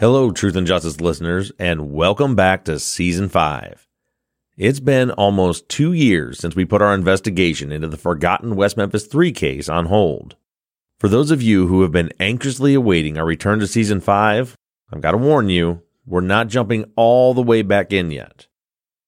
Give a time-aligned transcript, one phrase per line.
[0.00, 3.86] Hello, Truth and Justice listeners, and welcome back to Season 5.
[4.56, 9.04] It's been almost two years since we put our investigation into the forgotten West Memphis
[9.06, 10.36] 3 case on hold.
[10.98, 14.56] For those of you who have been anxiously awaiting our return to Season 5,
[14.90, 18.46] I've got to warn you, we're not jumping all the way back in yet.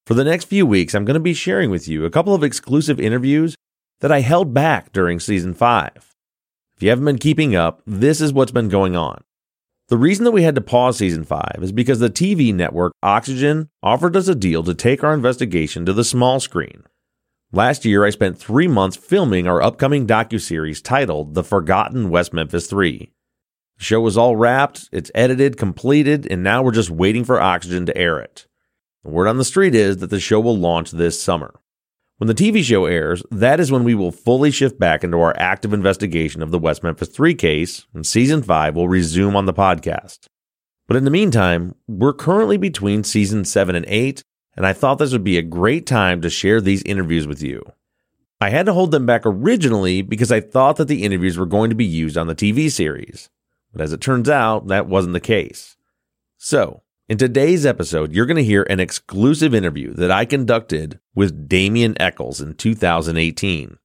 [0.04, 2.44] For the next few weeks, I'm going to be sharing with you a couple of
[2.44, 3.56] exclusive interviews
[4.00, 6.14] that I held back during Season 5.
[6.76, 9.24] If you haven't been keeping up, this is what's been going on.
[9.92, 13.68] The reason that we had to pause season 5 is because the TV network Oxygen
[13.82, 16.84] offered us a deal to take our investigation to the small screen.
[17.52, 22.68] Last year, I spent three months filming our upcoming docuseries titled The Forgotten West Memphis
[22.68, 23.12] 3.
[23.76, 27.84] The show is all wrapped, it's edited, completed, and now we're just waiting for Oxygen
[27.84, 28.46] to air it.
[29.04, 31.60] The word on the street is that the show will launch this summer.
[32.22, 35.34] When the TV show airs, that is when we will fully shift back into our
[35.36, 39.52] active investigation of the West Memphis 3 case, and season 5 will resume on the
[39.52, 40.28] podcast.
[40.86, 44.22] But in the meantime, we're currently between season 7 and 8,
[44.56, 47.60] and I thought this would be a great time to share these interviews with you.
[48.40, 51.70] I had to hold them back originally because I thought that the interviews were going
[51.70, 53.30] to be used on the TV series.
[53.72, 55.76] But as it turns out, that wasn't the case.
[56.38, 61.48] So, in today's episode, you're going to hear an exclusive interview that I conducted with
[61.48, 63.76] Damien Echols in 2018.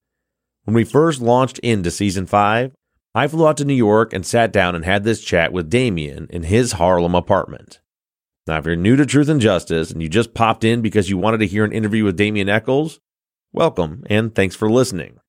[0.65, 2.75] When we first launched into season 5,
[3.15, 6.27] I flew out to New York and sat down and had this chat with Damien
[6.29, 7.81] in his Harlem apartment.
[8.45, 11.17] Now, if you're new to Truth and Justice and you just popped in because you
[11.17, 12.99] wanted to hear an interview with Damien Echols,
[13.51, 15.19] welcome and thanks for listening.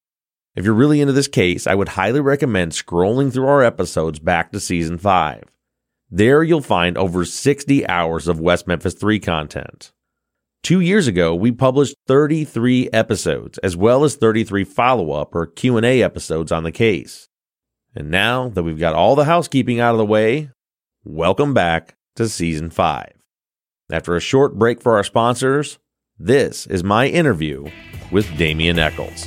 [0.54, 4.52] If you're really into this case, I would highly recommend scrolling through our episodes back
[4.52, 5.44] to season 5.
[6.10, 9.92] There you'll find over 60 hours of West Memphis 3 content.
[10.62, 16.50] Two years ago, we published 33 episodes, as well as 33 follow-up or Q&A episodes
[16.50, 17.28] on the case.
[17.94, 20.50] And now that we've got all the housekeeping out of the way,
[21.04, 23.12] welcome back to Season 5.
[23.92, 25.78] After a short break for our sponsors,
[26.18, 27.68] this is my interview
[28.10, 29.26] with Damien Echols.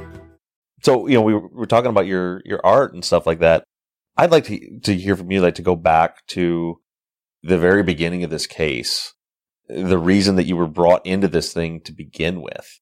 [0.83, 3.63] So, you know, we were talking about your your art and stuff like that.
[4.17, 6.79] I'd like to to hear from you, like to go back to
[7.43, 9.13] the very beginning of this case.
[9.67, 12.79] The reason that you were brought into this thing to begin with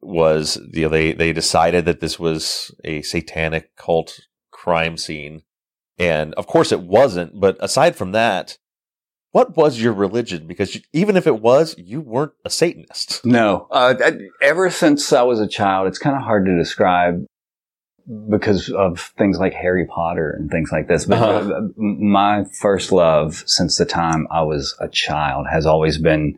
[0.00, 4.20] was, you know, they they decided that this was a satanic cult
[4.50, 5.42] crime scene,
[5.98, 7.40] and of course it wasn't.
[7.40, 8.58] But aside from that,
[9.32, 10.46] what was your religion?
[10.46, 13.24] Because you, even if it was, you weren't a Satanist.
[13.24, 13.68] No.
[13.70, 13.94] Uh,
[14.40, 17.24] ever since I was a child, it's kind of hard to describe
[18.30, 21.04] because of things like Harry Potter and things like this.
[21.04, 21.68] But uh-huh.
[21.76, 26.34] my first love since the time I was a child has always been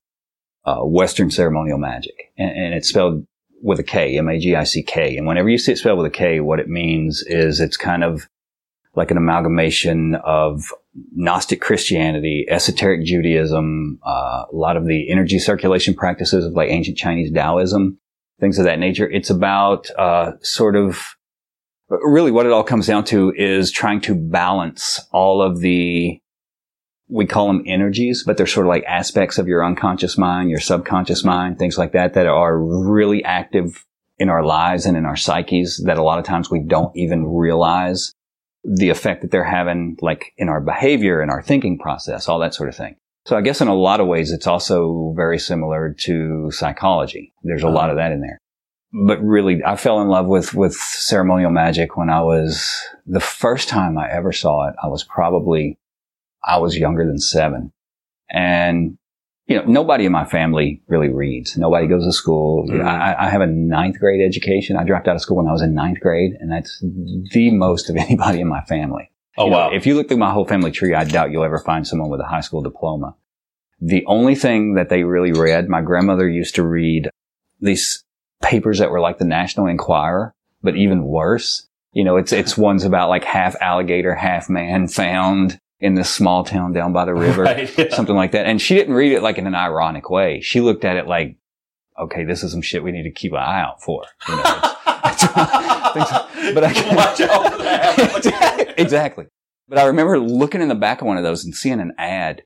[0.64, 2.32] uh, Western ceremonial magic.
[2.36, 3.25] And, and it's spelled
[3.62, 5.16] with a K, M-A-G-I-C-K.
[5.16, 8.02] And whenever you see it spelled with a K, what it means is it's kind
[8.02, 8.28] of
[8.96, 10.72] like an amalgamation of
[11.12, 16.96] Gnostic Christianity, esoteric Judaism, uh, a lot of the energy circulation practices of like ancient
[16.96, 17.98] Chinese Taoism,
[18.40, 19.08] things of that nature.
[19.08, 21.14] It's about uh, sort of
[21.88, 26.20] really what it all comes down to is trying to balance all of the
[27.12, 30.60] we call them energies, but they're sort of like aspects of your unconscious mind, your
[30.60, 33.84] subconscious mind, things like that, that are really active
[34.19, 37.26] in our lives and in our psyches that a lot of times we don't even
[37.26, 38.14] realize
[38.64, 42.54] the effect that they're having, like in our behavior and our thinking process, all that
[42.54, 42.96] sort of thing.
[43.26, 47.32] So I guess in a lot of ways, it's also very similar to psychology.
[47.42, 47.74] There's a uh-huh.
[47.74, 48.38] lot of that in there.
[48.92, 53.68] But really, I fell in love with, with ceremonial magic when I was, the first
[53.68, 55.78] time I ever saw it, I was probably
[56.44, 57.72] I was younger than seven.
[58.30, 58.96] And,
[59.50, 61.56] you know, nobody in my family really reads.
[61.56, 62.69] Nobody goes to school.
[62.69, 62.87] Mm-hmm.
[62.87, 64.76] I, I, have a ninth grade education.
[64.76, 67.91] I dropped out of school when I was in ninth grade, and that's the most
[67.91, 69.11] of anybody in my family.
[69.37, 69.70] Oh, You know, wow.
[69.73, 72.20] if you look through my whole family tree, I doubt you'll ever find someone with
[72.20, 73.17] a high school diploma.
[73.81, 77.11] The only thing that they really read, my grandmother used to read
[77.61, 78.05] these
[78.41, 80.32] papers that were like the National Enquirer,
[80.62, 81.67] but even worse.
[81.93, 86.44] You know, it's, it's ones about like half alligator, half man found in this small
[86.44, 87.94] town down by the river, Right, yeah.
[87.94, 88.47] something like that.
[88.47, 90.41] And she didn't read it like in an ironic way.
[90.41, 91.37] She looked at it like,
[91.99, 94.05] okay, this is some shit we need to keep an eye out for.
[94.29, 95.25] You know, it's-
[95.97, 98.75] it's- but I can, Watch out for that.
[98.79, 99.27] exactly.
[99.69, 102.43] But I remember looking in the back of one of those and seeing an ad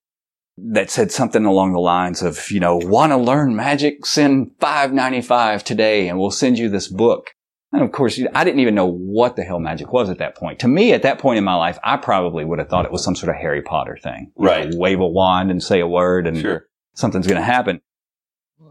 [0.56, 4.04] that said something along the lines of, you know, want to learn magic?
[4.06, 7.30] Send five ninety five today, and we'll send you this book.
[7.74, 10.60] And of course, I didn't even know what the hell magic was at that point.
[10.60, 13.02] To me, at that point in my life, I probably would have thought it was
[13.02, 14.30] some sort of Harry Potter thing.
[14.36, 14.72] Right.
[14.72, 16.66] wave a wand and say a word, and Sure.
[16.94, 17.80] something's going to happen.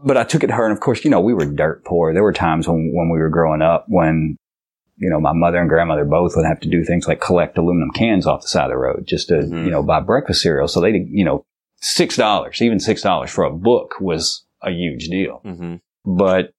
[0.02, 2.12] But I took it to her, and of course, you know, we were dirt poor.
[2.14, 4.36] There were times when, when we were growing up when,
[4.96, 7.90] you know, my mother and grandmother both would have to do things like collect aluminum
[7.90, 9.64] cans off the side of the road just to, Mhm.
[9.66, 10.66] you know, buy breakfast cereal.
[10.68, 11.44] So they, you know,
[11.76, 15.42] six dollars, even six dollars for a book was a huge deal.
[15.44, 15.74] Mm-hmm.
[16.06, 16.52] But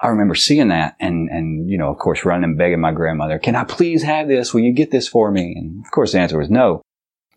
[0.00, 3.38] I remember seeing that and, and, you know, of course, running and begging my grandmother,
[3.38, 4.52] can I please have this?
[4.52, 5.54] Will you get this for me?
[5.56, 6.82] And of course, the answer was no.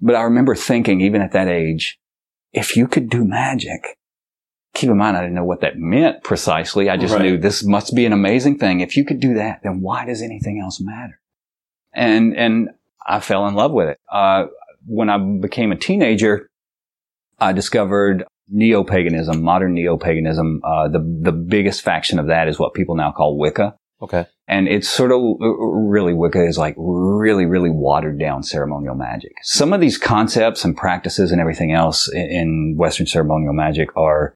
[0.01, 1.97] But I remember thinking, even at that age,
[2.51, 3.97] if you could do magic,
[4.73, 6.89] keep in mind, I didn't know what that meant precisely.
[6.89, 7.23] I just Right.
[7.23, 8.81] knew this must be an amazing thing.
[8.81, 11.19] If you could do that, then why does anything else matter?
[11.93, 12.69] And, and
[13.07, 13.97] I fell in love with it.
[14.11, 14.45] Uh,
[14.85, 16.49] when I became a teenager,
[17.39, 20.61] I discovered neo-paganism, modern neo-paganism.
[20.63, 23.75] Uh, the, the biggest faction of that is what people now call Wicca.
[24.01, 24.25] Okay.
[24.47, 29.33] And it's sort of really Wicca is like really, really watered down ceremonial magic.
[29.43, 34.33] Some of these concepts and practices and everything else in, Western ceremonial magic are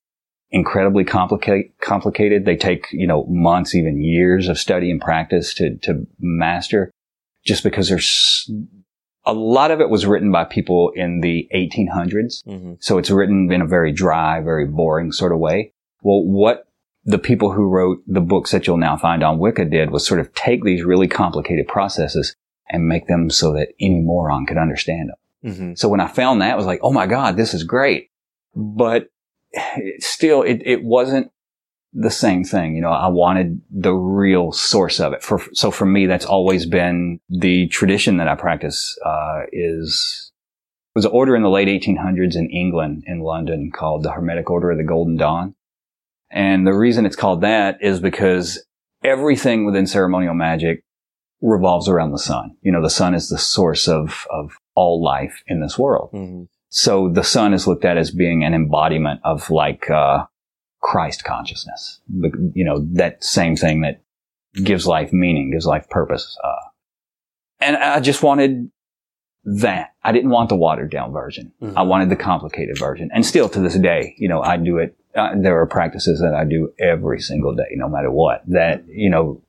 [0.52, 2.46] incredibly complicate, complicated.
[2.46, 6.92] They take, you know, months, even years of study and practice to, to master
[7.46, 8.50] just because there's
[9.26, 12.44] a lot of it was written by people in the 1800s.
[12.46, 12.74] Mm-hmm.
[12.80, 15.74] So it's written in a very dry, very boring sort of way.
[16.02, 16.68] Well, what
[17.06, 20.20] the people who wrote the books that you'll now find on Wicca did was sort
[20.20, 22.36] of take these really complicated processes
[22.70, 25.52] and make them so that any moron could understand them.
[25.52, 25.74] Mm-hmm.
[25.76, 28.10] So when I found that, I was like, oh my God, this is great.
[28.56, 29.10] But
[29.52, 31.32] it still, it, it wasn't
[31.94, 32.76] the same thing.
[32.76, 35.24] You know, I wanted the real source of it.
[35.24, 40.32] For, so for me, that's always been the tradition that I practice, uh, is,
[40.96, 44.72] was an order in the late 1800s in England, in London, called the Hermetic Order
[44.72, 45.56] of the Golden Dawn.
[46.32, 48.66] And the reason it's called that is because
[49.04, 50.84] everything within ceremonial magic
[51.42, 52.56] revolves around the sun.
[52.62, 56.10] You know, the sun is the source of, of all life in this world.
[56.14, 56.44] Mm-hmm.
[56.70, 60.26] So the sun is looked at as being an embodiment of like, uh,
[60.84, 62.02] Christ consciousness.
[62.10, 64.02] The- You know, that same thing that
[64.64, 66.38] gives life meaning, gives life purpose.
[66.44, 66.68] Uh,
[67.62, 68.70] and I just wanted
[69.46, 69.94] that.
[70.04, 71.52] I didn't want the watered down version.
[71.62, 71.74] Mhm.
[71.78, 73.10] I wanted the complicated version.
[73.14, 74.96] And still to this day, you know, I do it.
[75.16, 78.44] Uh, there are practices that I do every single day, no matter what.
[78.48, 79.42] That, you know,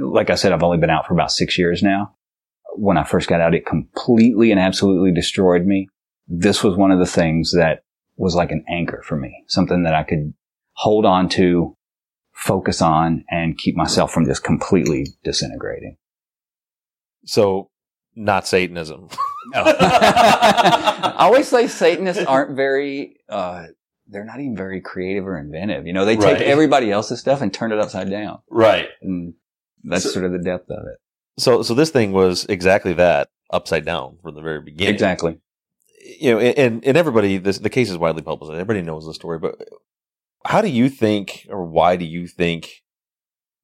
[0.00, 2.14] like I said, I've only been out for about six years now.
[2.76, 5.88] When I first got out, it completely and absolutely destroyed me.
[6.28, 7.82] This was one of the things that
[8.16, 10.34] was like an anchor for me, something that I could
[10.78, 11.74] hold on to,
[12.32, 15.96] focus on, and keep myself from just completely disintegrating.
[17.24, 17.70] So,
[18.14, 19.08] not Satanism.
[19.54, 23.66] I always say Satanists aren't very, uh,
[24.06, 25.86] they're not even very creative or inventive.
[25.86, 26.42] You know, they take Right.
[26.42, 28.38] everybody else's stuff and turn it upside down.
[28.50, 28.88] right.
[29.02, 29.34] And
[29.84, 30.98] that's So- sort of the depth of it.
[31.42, 34.94] So, so this thing was exactly that, upside down from the very beginning.
[34.94, 35.38] Exactly.
[36.20, 38.58] You know, and and everybody, this, the case is widely publicized.
[38.60, 39.56] Everybody knows the story, but
[40.44, 42.82] how do you think, or why do you think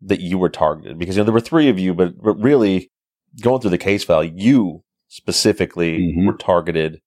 [0.03, 0.99] that you were targeted?
[0.99, 2.91] Because you know there were three of you, but but really
[3.41, 6.27] going through the case file, you specifically Mhm.
[6.27, 7.01] were targeted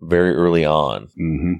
[0.00, 1.08] very early on.
[1.16, 1.52] hmm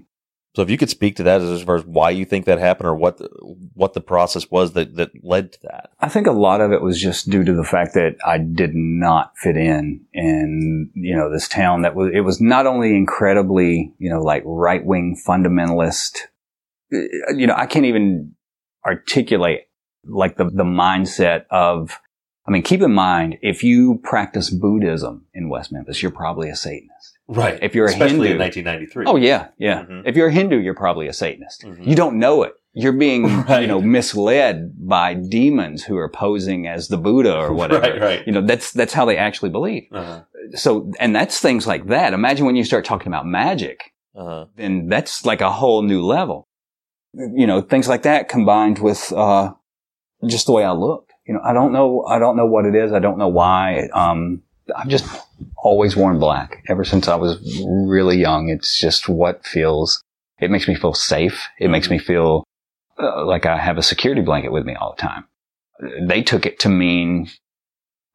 [0.54, 2.86] So if you could speak to that as far as why you think that happened
[2.88, 3.28] or what the,
[3.74, 5.90] what the process was that, that led to that.
[6.00, 8.74] I think a lot of it was just due to the fact that I did
[8.74, 13.94] not fit in in, you know, this town that was, it was not only incredibly,
[13.98, 16.18] you know, like right wing fundamentalist,
[17.36, 18.34] you know, I can't even
[18.86, 19.62] articulate
[20.04, 21.98] like the, the mindset of,
[22.46, 26.56] I mean, keep in mind, if you practice Buddhism in West Memphis, you're probably a
[26.56, 27.18] Satanist.
[27.28, 27.58] Right.
[27.62, 29.04] If you're a Especially Hindu- in 1993.
[29.06, 29.84] Oh yeah, yeah.
[29.84, 30.02] Mhm.
[30.06, 31.62] If you're a Hindu, you're probably a Satanist.
[31.62, 31.86] Mhm.
[31.86, 32.52] You don't know it.
[32.74, 33.60] You're being, Right.
[33.62, 37.80] you know, misled by demons who are posing as the Buddha or whatever.
[37.92, 38.26] Right, right.
[38.26, 39.84] You know, that's that's how they actually believe.
[39.92, 40.22] Uh-huh.
[40.54, 42.12] So, and that's things like that.
[42.12, 43.78] Imagine when you start talking about magic,
[44.16, 44.46] Uh-huh.
[44.56, 46.48] then that's like a whole new level.
[47.14, 49.52] You know, things like that combined with uh,
[50.26, 51.10] just the way I look.
[51.26, 52.04] You know, I don't know.
[52.04, 52.92] I don't know what it is.
[52.92, 53.88] I don't know why.
[53.92, 54.42] Um,
[54.74, 55.06] I've just
[55.56, 57.38] always worn black ever since I was
[57.86, 58.48] really young.
[58.48, 60.02] It's just what feels.
[60.40, 61.48] It makes me feel safe.
[61.58, 62.44] It makes me feel
[62.98, 65.24] uh, like I have a security blanket with me all the time.
[66.08, 67.28] They took it to mean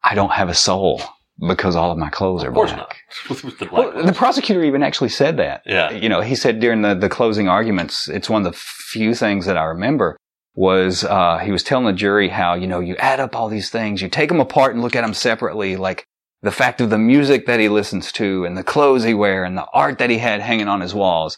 [0.02, 1.02] I don't have a soul
[1.46, 2.96] because all of my clothes are Of course black.
[3.30, 3.42] not.
[3.58, 5.62] The black Well, the prosecutor even actually said that.
[5.66, 5.90] Yeah.
[5.92, 9.46] You know, he said during the, the closing arguments, it's one of the few things
[9.46, 10.16] that I remember
[10.54, 13.70] was, uh, he was telling the jury how, you know, you add up all these
[13.70, 16.04] things, you take them apart and look at them separately, like
[16.42, 19.56] the fact of the music that he listens to and the clothes he wear and
[19.56, 21.36] the art that he had hanging on his walls.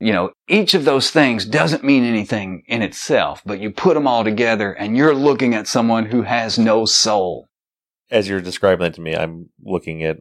[0.00, 4.06] You know, each of those things doesn't mean anything in itself, but you put them
[4.06, 7.46] all together and you're looking at someone who has no soul.
[8.10, 10.18] As you're describing that to me, I'm looking at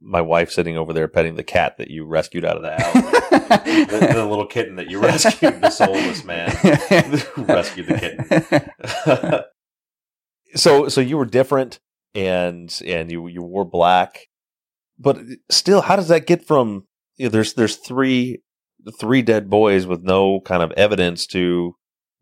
[0.00, 2.92] my wife sitting over there petting the cat that you rescued out of the house.
[3.90, 8.64] the, the little kitten that you rescued, the soulless man who rescued the
[9.04, 9.44] kitten.
[10.54, 11.78] so, so you were different,
[12.14, 14.18] and and you you wore black,
[14.98, 15.18] but
[15.48, 16.86] still, how does that get from?
[17.16, 18.42] You know, there's there's three
[18.98, 21.76] three dead boys with no kind of evidence to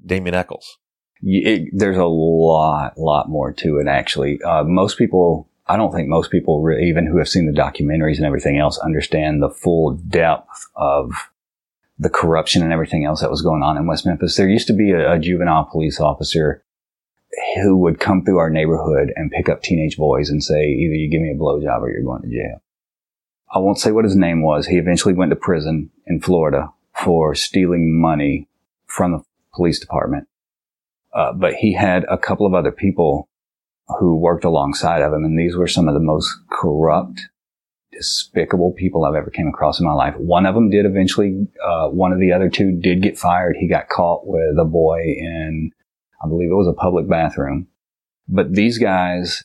[0.04, 0.78] Damien Echols.
[1.23, 3.87] It, there's a lot, lot more to it.
[3.87, 8.16] Actually, uh, most people, I don't think most people, even who have seen the documentaries
[8.16, 11.12] and everything else, understand the full depth of
[11.99, 14.37] the corruption and everything else that was going on in West Memphis.
[14.37, 16.62] There used to be a, a juvenile police officer
[17.56, 21.11] who would come through our neighborhood and pick up teenage boys and say, either you
[21.11, 22.62] give me a blowjob or you're going to jail.
[23.52, 24.66] I won't say what his name was.
[24.66, 28.49] He eventually went to prison in Florida for stealing money
[28.87, 29.23] from the
[29.54, 30.28] police department.
[31.16, 33.26] Uh, but he had a couple of other people
[33.99, 37.23] who worked alongside of him, and these were some of the most corrupt,
[37.90, 40.14] despicable people I've ever came across in my life.
[40.18, 43.56] One of them did eventually, uh, one of the other two did get fired.
[43.58, 45.70] He got caught with a boy in,
[46.23, 47.68] I believe it was a public bathroom.
[48.28, 49.42] But these guys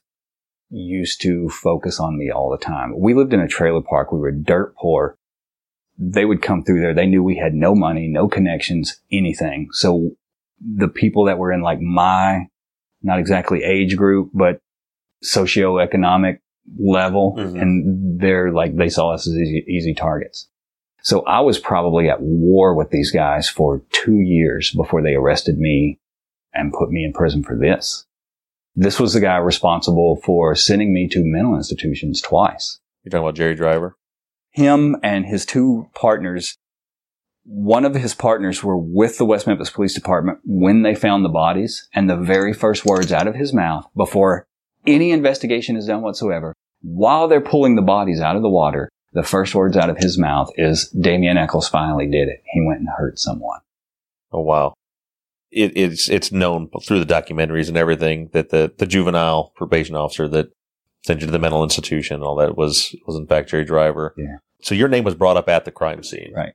[0.70, 3.00] used to focus on me all the time.
[3.00, 4.12] We lived in a trailer park.
[4.12, 5.16] We were dirt poor.
[5.98, 6.94] They would come through there.
[6.94, 9.70] They knew we had no money, no connections, anything.
[9.72, 10.18] So
[10.64, 12.48] the people that were in like my,
[13.02, 14.60] not exactly age group, but
[15.24, 16.40] socioeconomic
[16.80, 17.62] level, Mhm.
[17.62, 20.48] and they're like, they saw us as easy, easy targets.
[21.04, 25.58] So I was probably at war with these guys for two years before they arrested
[25.58, 26.00] me
[26.54, 28.06] and put me in prison for this.
[28.76, 32.80] This was the guy responsible for sending me to mental institutions twice.
[33.04, 33.98] You're talking about Jerry Driver.
[34.52, 36.58] Him and his two partners,
[37.54, 41.30] one of his partners were with the West Memphis Police Department when they found the
[41.30, 44.48] bodies, and the very first words out of his mouth before
[44.88, 49.22] any investigation is done whatsoever, while they're pulling the bodies out of the water, the
[49.22, 52.42] first words out of his mouth is Damien Echols finally did it.
[52.54, 53.60] He went and hurt someone.
[54.32, 54.74] Oh wow.
[55.52, 60.30] It, it's it's known through the documentaries and everything that the, the juvenile probation officer
[60.30, 60.54] that
[61.06, 64.14] sent you to the mental institution and all that was was in fact Jerry Driver.
[64.18, 64.38] Yeah.
[64.62, 66.32] So your name was brought up at the crime scene.
[66.34, 66.54] Right.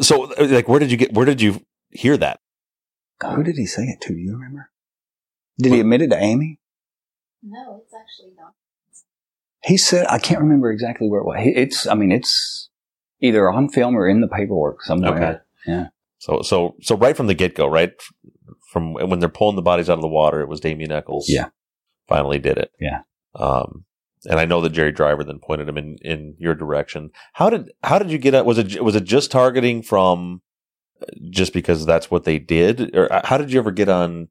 [0.00, 2.40] So like where did you get where did you hear that?
[3.22, 4.14] Who did he say it to?
[4.14, 4.70] Do you remember?
[5.58, 6.58] Did he admit it to Amy?
[7.42, 8.54] No, it's actually not.
[9.62, 11.36] He said, I can't remember exactly where it was.
[11.40, 12.70] It's, I mean, it's
[13.20, 15.14] either on film or in the paperwork somewhere.
[15.14, 15.38] Okay.
[15.66, 15.86] Yeah.
[16.18, 17.92] So so so right from the get go, right
[18.72, 21.26] from when they're pulling the bodies out of the water, it was Damien Echols.
[21.28, 21.48] Yeah.
[22.08, 22.72] Finally did it.
[22.80, 23.00] Yeah.
[23.34, 23.84] Um,
[24.28, 27.10] and I know that Jerry Driver then pointed him in, in your direction.
[27.34, 28.46] How did how did you get at?
[28.46, 30.42] Was it was it just targeting from
[31.00, 34.28] uh, just because that's what they did, or uh, how did you ever get on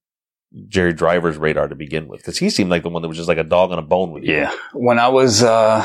[0.68, 2.22] Jerry Driver's radar to begin with?
[2.22, 4.12] Because he seemed like the one that was just like a dog on a bone
[4.12, 4.36] with you.
[4.36, 4.52] Yeah.
[4.74, 5.82] When I was, uh,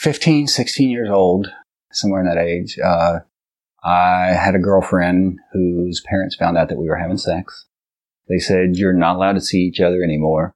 [0.00, 1.52] 15, 16 years old,
[1.92, 3.20] somewhere in that age, uh,
[3.84, 7.66] I had a girlfriend whose parents found out that we were having sex.
[8.28, 10.54] They said, you're not allowed to see each other anymore.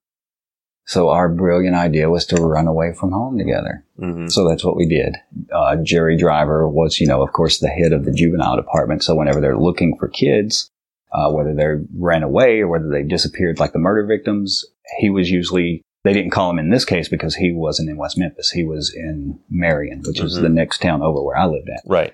[0.87, 3.85] So our brilliant idea was to run away from home together.
[3.99, 4.29] Mm-hmm.
[4.29, 5.17] So that's what we did.
[5.51, 9.03] Uh, Jerry Driver was, you know, of course, the head of the juvenile department.
[9.03, 10.71] So whenever they're looking for kids,
[11.13, 14.65] uh, whether they ran away or whether they disappeared like the murder victims,
[14.99, 18.19] he was usually, they didn't call him in this case because he wasn't in West
[18.19, 18.51] Memphis.
[18.51, 20.43] He was in Marion, which is Mhm.
[20.43, 21.83] the next town over where I lived at.
[21.87, 22.13] Right.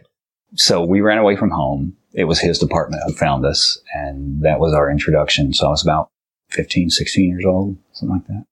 [0.54, 1.96] So we ran away from home.
[2.12, 5.52] It was his department who found us and that was our introduction.
[5.54, 6.10] So I was about
[6.50, 8.44] 15, 16 years old, something like that.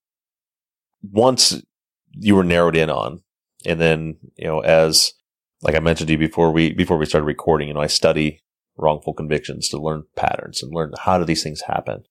[1.03, 1.61] Once
[2.13, 3.23] you were narrowed in on,
[3.65, 5.13] and then you know, as
[5.63, 8.41] like I mentioned to you before we before we started recording, you know, I study
[8.77, 12.05] wrongful convictions to learn patterns and learn how do these things happen.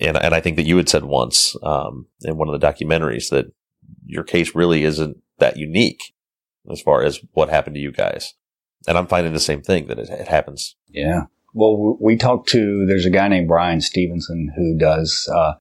[0.00, 3.30] And and I think that you had said once um, in one of the documentaries
[3.30, 3.46] that
[4.04, 6.14] your case really isn't that unique
[6.70, 8.34] as far as what happened to you guys.
[8.88, 10.76] And I'm finding the same thing that it, it happens.
[10.88, 11.22] Yeah.
[11.54, 15.54] Well, we talked to, there's a guy named Bryan Stevenson who does, uh,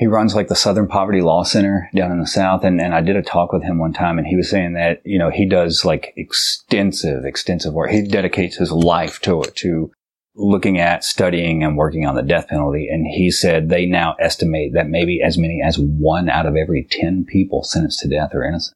[0.00, 2.64] he runs like the Southern Poverty Law Center down in the South.
[2.64, 5.02] And, and I did a talk with him one time and he was saying that,
[5.04, 7.90] you know, he does like extensive, extensive work.
[7.90, 9.92] He dedicates his life to it, to
[10.34, 12.88] looking at, studying and working on the death penalty.
[12.88, 16.88] And he said they now estimate that maybe as many as one out of every
[16.90, 18.74] 10 people sentenced to death are innocent.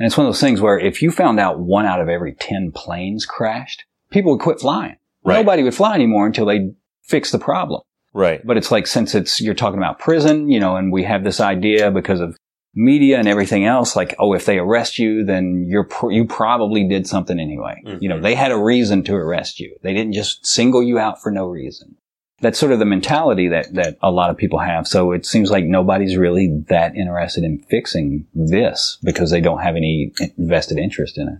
[0.00, 2.34] And it's one of those things where if you found out one out of every
[2.34, 4.96] 10 planes crashed, people would quit flying.
[5.24, 5.36] Right.
[5.36, 6.72] Nobody would fly anymore until they
[7.04, 7.82] fix the problem.
[8.16, 8.40] Right.
[8.44, 11.38] But it's like, since it's, you're talking about prison, you know, and we have this
[11.38, 12.34] idea because of
[12.74, 16.88] media and everything else, like, oh, if they arrest you, then you're, pr- you probably
[16.88, 17.80] did something anyway.
[18.00, 18.22] You know, Mhm.
[18.22, 19.76] they had a reason to arrest you.
[19.82, 21.96] They didn't just single you out for no reason.
[22.40, 24.86] That's sort of the mentality that, that a lot of people have.
[24.86, 29.76] So it seems like nobody's really that interested in fixing this because they don't have
[29.76, 31.38] any vested interest in it.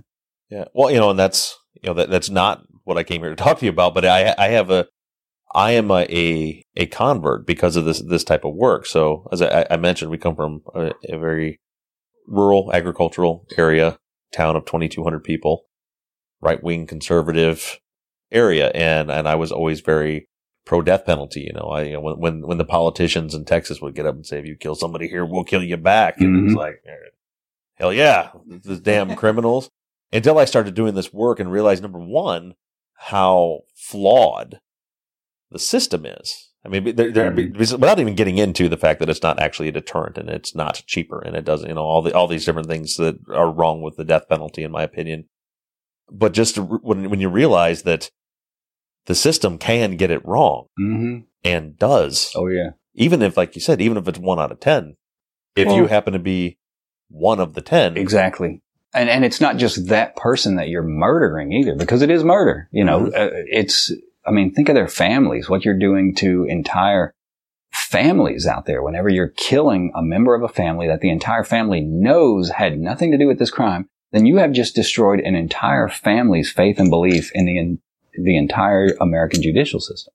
[0.54, 0.64] Yeah.
[0.74, 3.36] Well, you know, and that's you know that that's not what I came here to
[3.36, 3.92] talk to you about.
[3.92, 4.86] But I I have a
[5.54, 8.86] I am a a, a convert because of this this type of work.
[8.86, 11.60] So as I, I mentioned, we come from a, a very
[12.26, 13.98] rural agricultural area,
[14.32, 15.64] town of twenty two hundred people,
[16.40, 17.78] right wing conservative
[18.32, 20.28] area, and and I was always very
[20.64, 21.42] pro death penalty.
[21.42, 24.26] You know, I you know, when when the politicians in Texas would get up and
[24.26, 26.58] say, "If you kill somebody here, we'll kill you back," and it was Mhm.
[26.58, 26.82] like,
[27.76, 29.70] hell yeah, the damn criminals
[30.12, 32.54] until I started doing this work and realized number one,
[32.96, 34.60] how flawed
[35.50, 36.50] the system is.
[36.64, 39.72] I mean, there, there, without even getting into the fact that it's not actually a
[39.72, 42.66] deterrent and it's not cheaper and it doesn't, you know, all the, all these different
[42.66, 45.28] things that are wrong with the death penalty, in my opinion.
[46.10, 48.10] But just to, when, when you realize that
[49.06, 51.18] the system can get it wrong Mm-hmm.
[51.44, 52.70] and does, Oh yeah.
[52.94, 54.96] even if, like you said, even if it's one out of 10,
[55.54, 56.58] if you happen to be
[57.08, 58.60] one of the 10, Exactly.
[58.92, 62.68] And and it's not just that person that you're murdering either, because it is murder.
[62.72, 63.92] You know, uh, it's.
[64.26, 65.48] I mean, think of their families.
[65.48, 67.12] What you're doing to entire
[67.72, 68.82] families out there.
[68.82, 73.12] Whenever you're killing a member of a family that the entire family knows had nothing
[73.12, 76.90] to do with this crime, then you have just destroyed an entire family's faith and
[76.90, 77.78] belief in the in,
[78.18, 80.12] the entire American judicial system.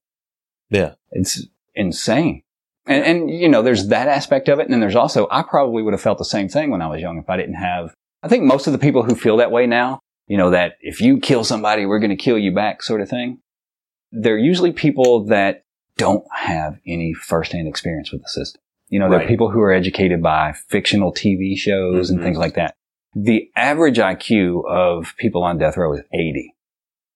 [0.69, 0.95] yeah.
[1.11, 1.45] It's
[1.75, 2.41] insane.
[2.87, 4.63] And, and, you know, there's that aspect of it.
[4.63, 6.99] And then there's also, I probably would have felt the same thing when I was
[6.99, 7.93] young if I didn't have,
[8.23, 10.99] I think most of the people who feel that way now, you know, that if
[10.99, 13.39] you kill somebody, we're going to kill you back sort of thing.
[14.11, 15.63] They're usually people that
[15.97, 18.61] don't have any firsthand experience with the system.
[18.89, 19.27] You know, they're Right.
[19.27, 22.23] people who are educated by fictional TV shows and Mhm.
[22.23, 22.73] things like that.
[23.15, 26.53] The average IQ of people on death row is 80.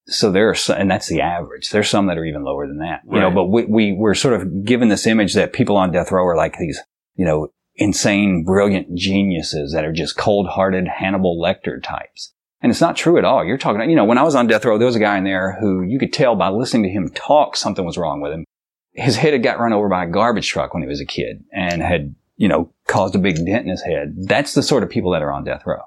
[0.08, 1.71] So there are, some, and that's the average.
[1.71, 4.36] There's some that are even lower than that, you know, but we, we, we're sort
[4.39, 6.79] of given this image that people on death row are like these,
[7.15, 12.34] you know, insane, brilliant geniuses that are just cold hearted Hannibal Lecter types.
[12.62, 13.44] And it's not true at all.
[13.44, 15.24] You're talking, you know, when I was on death row, there was a guy in
[15.24, 18.46] there who you could tell by listening to him talk something was wrong with him.
[18.94, 21.44] His head had got run over by a garbage truck when he was a kid
[21.52, 24.15] and had, you know, caused a big dent in his head.
[24.18, 25.82] That's the sort of people that are on death row.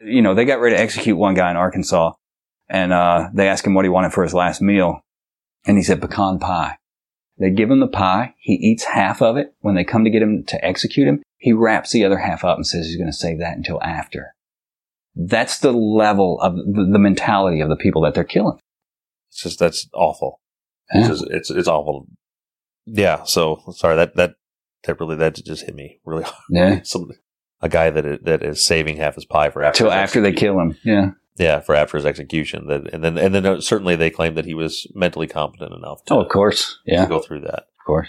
[0.00, 2.12] You know, they got ready to execute one guy in Arkansas
[2.68, 5.02] and, uh, they asked him what he wanted for his last meal.
[5.66, 6.76] And he said pecan pie.
[7.38, 8.34] They give him the pie.
[8.38, 9.54] He eats half of it.
[9.60, 12.56] When they come to get him to execute him, he wraps the other half up
[12.56, 14.34] and says he's going to save that until after.
[15.14, 18.58] That's the level of the, mentality of the people that they're killing.
[19.30, 20.40] It's just, that's awful.
[20.90, 21.08] It's Yeah.
[21.08, 22.06] just, it's, it's awful.
[22.86, 23.24] Yeah.
[23.24, 24.34] So sorry that, that,
[24.84, 26.34] that really, that just hit me really hard.
[26.50, 26.80] Yeah.
[26.84, 27.10] Some,
[27.60, 30.32] a guy that, is- that is saving half his pie for after, Till after they
[30.32, 30.76] kill him.
[30.84, 31.10] Yeah.
[31.36, 31.60] Yeah.
[31.60, 32.66] For after his execution.
[32.68, 36.04] That, and then, and then uh, certainly they claim that he was mentally competent enough
[36.06, 36.78] to, Oh, of course.
[36.86, 37.06] to Yeah.
[37.06, 37.60] go through that.
[37.78, 38.08] Of course.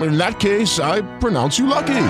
[0.00, 2.08] in that case, I pronounce you lucky.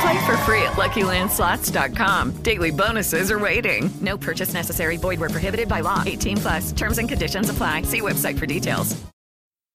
[0.00, 2.42] Play for free at LuckyLandSlots.com.
[2.42, 3.90] Daily bonuses are waiting.
[4.00, 4.96] No purchase necessary.
[4.96, 6.02] Void were prohibited by law.
[6.04, 6.72] 18 plus.
[6.72, 7.82] Terms and conditions apply.
[7.82, 9.00] See website for details.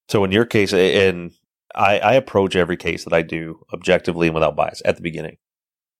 [0.08, 1.32] So in your case, and
[1.74, 5.38] I, I approach every case that I do objectively and without bias at the beginning.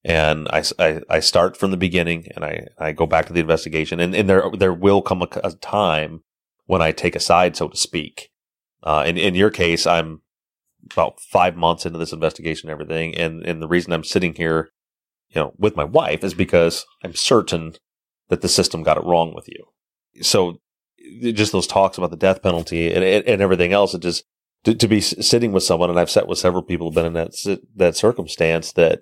[0.05, 3.41] And I, I, I start from the beginning and I, I go back to the
[3.41, 4.01] investigation.
[4.01, 6.23] And, and there there will come a, a time
[6.67, 8.31] when I take a side, so to speak.
[8.83, 10.23] Uh, in, in your case, I'm
[10.91, 13.15] about five months into this investigation and everything.
[13.17, 14.71] And, and the reason I'm sitting here,
[15.29, 17.75] you know, with my wife is because I'm certain
[18.29, 19.67] that the system got it wrong with you.
[20.23, 20.61] So
[21.21, 24.25] just those talks about the death penalty and, and everything else, it just,
[24.65, 27.13] to, to, be sitting with someone, and I've sat with several people who've been in
[27.15, 29.01] that, that circumstance that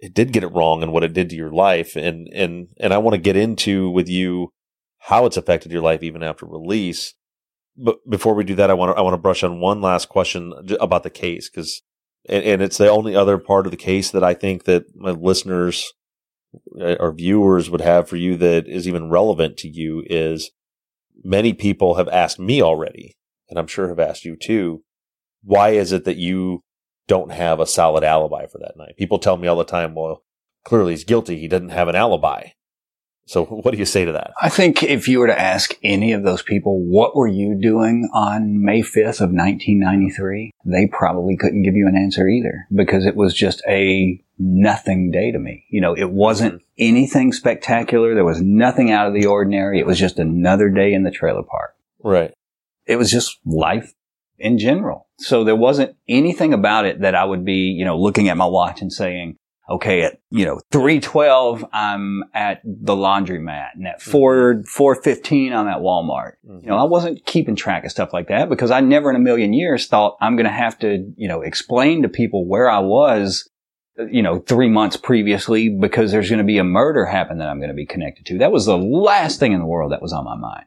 [0.00, 1.94] it did get it wrong and what it did to your life.
[1.94, 4.52] And, and, and I want to get into with you
[4.98, 7.14] how it's affected your life even after release
[7.76, 10.08] but before we do that, I want to I want to brush on one last
[10.08, 11.82] question about the case because,
[12.28, 15.10] and, and, it's the only other part of the case that I think that my
[15.10, 15.92] listeners
[16.78, 20.50] uh, or viewers would have for you that is even relevant to you is
[21.24, 23.16] many people have asked me already,
[23.48, 24.82] and I'm sure have asked you too.
[25.42, 26.62] Why is it that you
[27.08, 28.96] don't have a solid alibi for that night?
[28.96, 30.22] People tell me all the time, well,
[30.64, 31.38] clearly he's guilty.
[31.38, 32.48] He doesn't have an alibi.
[33.26, 34.32] So what do you say to that?
[34.40, 38.08] I think if you were to ask any of those people, what were you doing
[38.12, 40.50] on May 5th of 1993?
[40.64, 45.30] They probably couldn't give you an answer either because it was just a nothing day
[45.30, 45.64] to me.
[45.70, 46.64] You know, it wasn't mm-hmm.
[46.78, 48.14] anything spectacular.
[48.14, 49.78] There was nothing out of the ordinary.
[49.78, 51.74] It was just another day in the trailer park.
[52.02, 52.34] Right.
[52.86, 53.94] It was just life
[54.38, 55.06] in general.
[55.18, 58.46] So there wasn't anything about it that I would be, you know, looking at my
[58.46, 59.36] watch and saying,
[59.70, 64.62] okay, at, you know, 312, I'm at the laundromat and at 4, mm-hmm.
[64.62, 66.32] 415, I'm at Walmart.
[66.46, 66.58] Mm-hmm.
[66.64, 69.20] You know, I wasn't keeping track of stuff like that because I never in a
[69.20, 72.80] million years thought I'm going to have to, you know, explain to people where I
[72.80, 73.48] was,
[74.10, 77.58] you know, three months previously because there's going to be a murder happen that I'm
[77.58, 78.38] going to be connected to.
[78.38, 80.64] That was the last thing in the world that was on my mind.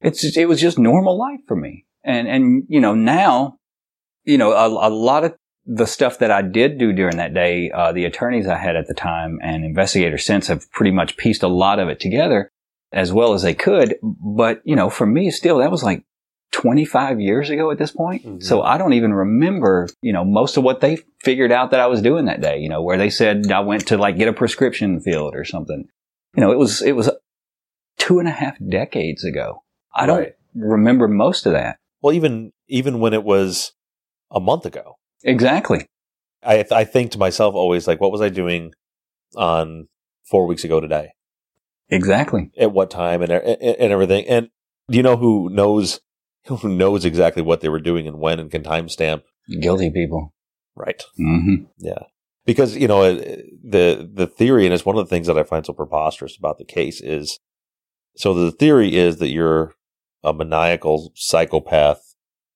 [0.00, 1.86] It's, just, it was just normal life for me.
[2.02, 3.58] And, and, you know, now,
[4.24, 5.34] you know, a, a lot of
[5.66, 8.86] the stuff that I did do during that day, uh, the attorneys I had at
[8.86, 12.50] the time and investigators since have pretty much pieced a lot of it together
[12.92, 13.96] as well as they could.
[14.02, 16.04] But, you know, for me still, that was like
[16.52, 18.24] 25 years ago at this point.
[18.24, 18.40] Mm-hmm.
[18.40, 21.86] So I don't even remember, you know, most of what they figured out that I
[21.86, 24.32] was doing that day, you know, where they said I went to like get a
[24.32, 25.88] prescription filled or something.
[26.36, 27.10] You know, it was, it was
[27.98, 29.62] two and a half decades ago.
[29.94, 31.78] I don't remember most of that.
[32.02, 33.72] Well, even, even when it was
[34.30, 34.96] a month ago.
[35.24, 35.88] Exactly.
[36.42, 38.72] I th- I think to myself always like, what was I doing
[39.36, 39.88] on
[40.30, 41.12] four weeks ago today?
[41.88, 42.50] Exactly.
[42.58, 44.26] At what time and and everything.
[44.26, 44.48] And
[44.90, 46.00] do you know who knows
[46.46, 49.22] who knows exactly what they were doing and when and can timestamp?
[49.60, 50.32] Guilty people.
[50.76, 51.02] Right.
[51.18, 51.64] Mm-hmm.
[51.78, 52.02] Yeah.
[52.46, 55.64] Because you know the the theory, and it's one of the things that I find
[55.64, 57.38] so preposterous about the case is,
[58.16, 59.74] so the theory is that you're
[60.22, 62.14] a maniacal psychopath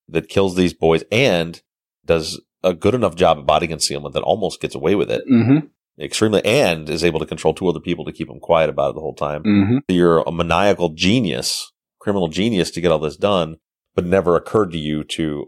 [0.08, 1.62] that kills these boys and
[2.04, 5.22] does a good enough job at body concealment that almost gets away with it.
[5.30, 5.66] Mm-hmm.
[6.00, 8.94] Extremely, and is able to control two other people to keep them quiet about it
[8.94, 9.42] the whole time.
[9.42, 9.78] Mm-hmm.
[9.88, 13.56] You're a maniacal genius, criminal genius to get all this done,
[13.96, 15.44] but never occurred to you to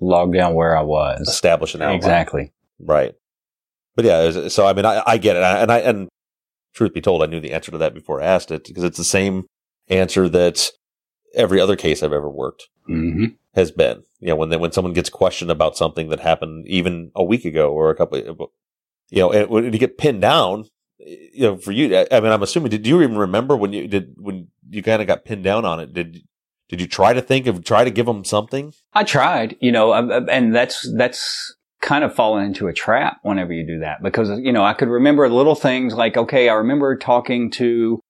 [0.00, 1.96] log down where I was, establish an alibi.
[1.96, 2.52] Exactly.
[2.80, 3.14] Right.
[3.94, 6.08] But yeah, so I mean, I, I get it, and I and
[6.74, 8.98] truth be told, I knew the answer to that before I asked it because it's
[8.98, 9.46] the same
[9.88, 10.70] answer that
[11.34, 13.26] every other case I've ever worked mm-hmm.
[13.54, 14.02] has been.
[14.20, 17.44] You know, when they, when someone gets questioned about something that happened even a week
[17.44, 18.18] ago or a couple,
[19.10, 20.64] you know, and when you get pinned down,
[20.98, 24.14] you know, for you, I mean, I'm assuming, did you even remember when you did
[24.16, 25.92] when you kind of got pinned down on it?
[25.92, 26.22] Did
[26.68, 28.74] did you try to think of try to give them something?
[28.92, 33.18] I tried, you know, um, um, and that's that's kind of fallen into a trap
[33.22, 36.54] whenever you do that because you know I could remember little things like okay, I
[36.54, 38.00] remember talking to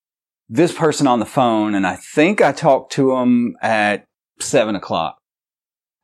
[0.48, 4.04] this person on the phone, and I think I talked to him at
[4.40, 5.17] seven o'clock.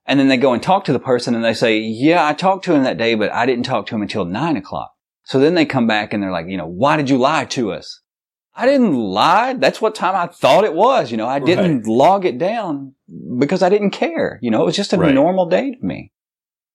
[0.06, 2.64] And then they go and talk to the person and they say, yeah, I talked
[2.66, 4.92] to him that day, but I didn't talk to him until nine o'clock.
[5.24, 7.72] So then they come back and they're like, you know, why did you lie to
[7.72, 8.02] us?
[8.54, 9.54] I didn't lie.
[9.54, 11.10] That's what time I thought it was.
[11.10, 11.86] You know, I didn't Right.
[11.86, 12.94] log it down
[13.38, 14.38] because I didn't care.
[14.42, 15.14] You know, it was just a Right.
[15.14, 16.12] normal day to me.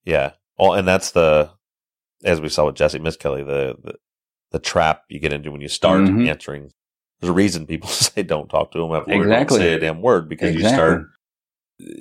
[0.03, 0.31] Yeah.
[0.57, 1.51] Well, and that's the,
[2.25, 3.93] as we saw with Jesse Misskelley, the, the,
[4.51, 6.27] the trap you get into when you start Mhm.
[6.27, 6.71] answering.
[7.21, 9.59] There's a reason people say don't talk to them after Don't Exactly.
[9.59, 11.05] say a damn word because you start,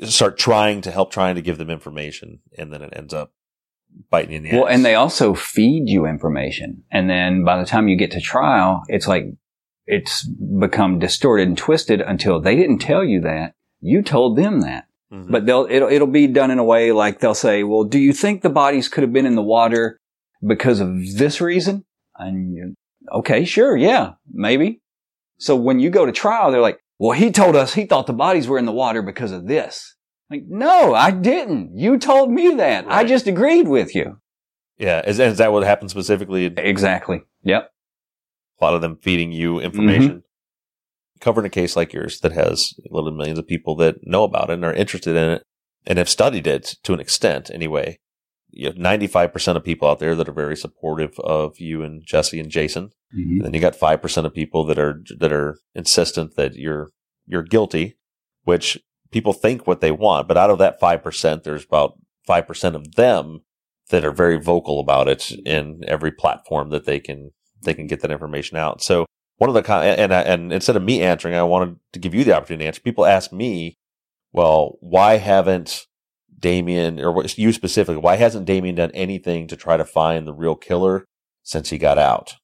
[0.05, 3.33] start trying to help trying to give them information and then it ends up
[4.11, 4.75] biting you in the Well, ass.
[4.75, 6.83] and they also feed you information.
[6.91, 9.25] And then by the time you get to trial, it's like
[9.87, 13.55] it's become distorted and twisted until they didn't tell you that.
[13.81, 14.85] You told them that.
[15.13, 15.31] Mhm.
[15.31, 18.13] But they'll, it'll, it'll be done in a way like they'll say, well, do you
[18.13, 19.99] think the bodies could have been in the water
[20.47, 21.85] because of this reason?
[22.17, 22.75] And you,
[23.13, 23.77] okay, sure.
[23.77, 24.83] Yeah, maybe.
[25.39, 28.13] So when you go to trial, they're like, well, he told us he thought the
[28.13, 29.95] bodies were in the water because of this.
[30.31, 31.79] Like, no, I didn't.
[31.79, 32.85] You told me that.
[32.89, 34.21] I just agreed with you.
[34.77, 35.01] yeah.
[35.07, 36.47] Is, is that what happened specifically?
[36.47, 37.23] Exactly.
[37.45, 37.71] Yep.
[38.61, 40.09] A lot of them feeding you information.
[40.09, 40.19] Mm-hmm.
[41.21, 44.55] Covering a case like yours that has literally millions of people that know about it
[44.55, 45.43] and are interested in it
[45.87, 47.99] and have studied it to an extent anyway.
[48.59, 52.41] You have 95% of people out there that are very supportive of you and Jesse
[52.41, 52.91] and Jason.
[53.17, 53.37] Mm-hmm.
[53.37, 56.91] And then you got 5% of people that are, that are insistent that you're,
[57.25, 57.99] you're guilty,
[58.43, 58.77] which
[59.13, 60.27] people think what they want.
[60.27, 63.43] But out of that 5%, there's about 5% of them
[63.91, 67.31] that are very vocal about it in every platform that they can,
[67.63, 68.83] they can get that information out.
[68.83, 72.13] So one of the, and, and, and instead of me answering, I wanted to give
[72.13, 72.81] you the opportunity to answer.
[72.81, 73.79] People ask me,
[74.33, 75.87] well, why haven't
[76.39, 80.55] Damien or you specifically, why hasn't Damien done anything to try to find the real
[80.55, 81.05] killer
[81.43, 82.35] since he got out?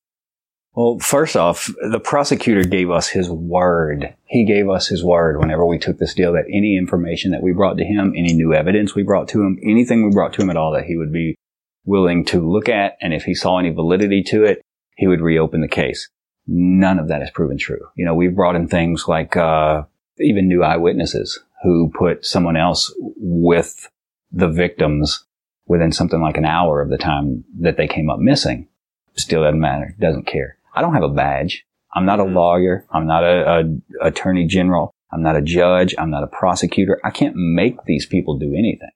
[0.74, 4.14] Well, first off, the prosecutor gave us his word.
[4.24, 7.52] He gave us his word whenever we took this deal that any information that we
[7.52, 10.50] brought to him, any new evidence we brought to him, anything we brought to him
[10.50, 11.37] at all that he would be
[11.85, 12.96] willing to look at.
[13.00, 14.62] And if he saw any validity to it,
[14.96, 16.09] he would reopen the case.
[16.48, 17.80] None of that has proven true.
[17.96, 19.83] You know, we've brought in things like, uh,
[20.18, 23.88] even new eyewitnesses who put someone else with
[24.31, 25.24] the victims
[25.66, 28.68] within something like an hour of the time that they came up missing.
[29.16, 29.96] Still doesn't matter.
[29.98, 30.59] Doesn't care.
[30.74, 31.64] I don't have a badge.
[31.94, 32.35] I'm not a mm.
[32.35, 32.85] lawyer.
[32.90, 33.64] I'm not a,
[34.03, 34.92] a attorney general.
[35.11, 35.94] I'm not a judge.
[35.96, 37.00] I'm not a prosecutor.
[37.03, 38.90] I can't make these people do anything.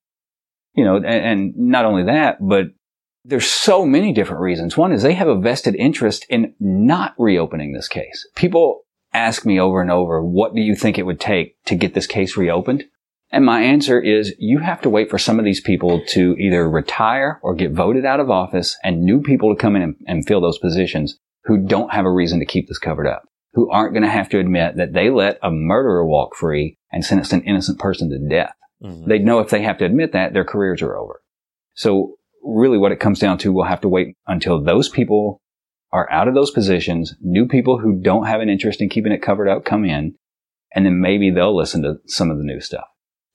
[0.75, 2.67] You know, and, and not only that, but
[3.25, 4.77] there's so many different reasons.
[4.77, 8.29] One is they have a vested interest in not reopening this case.
[8.35, 11.95] People ask me over and over, what do you think it would take to get
[11.95, 12.85] this case reopened?
[13.31, 16.69] And my answer is you have to wait for some of these people to either
[16.69, 20.27] retire or get voted out of office and new people to come in and, and
[20.27, 23.93] fill those positions who don't have a reason to keep this covered up, who aren't
[23.93, 27.43] going to have to admit that they let a murderer walk free and sentenced an
[27.43, 28.55] innocent person to death.
[28.83, 29.09] Mm-hmm.
[29.09, 31.21] They'd know if they have to admit that their careers are over.
[31.75, 35.41] So really what it comes down to, we'll have to wait until those people
[35.93, 37.15] are out of those positions.
[37.21, 40.15] New people who don't have an interest in keeping it covered up come in
[40.75, 42.87] and then maybe they'll listen to some of the new stuff.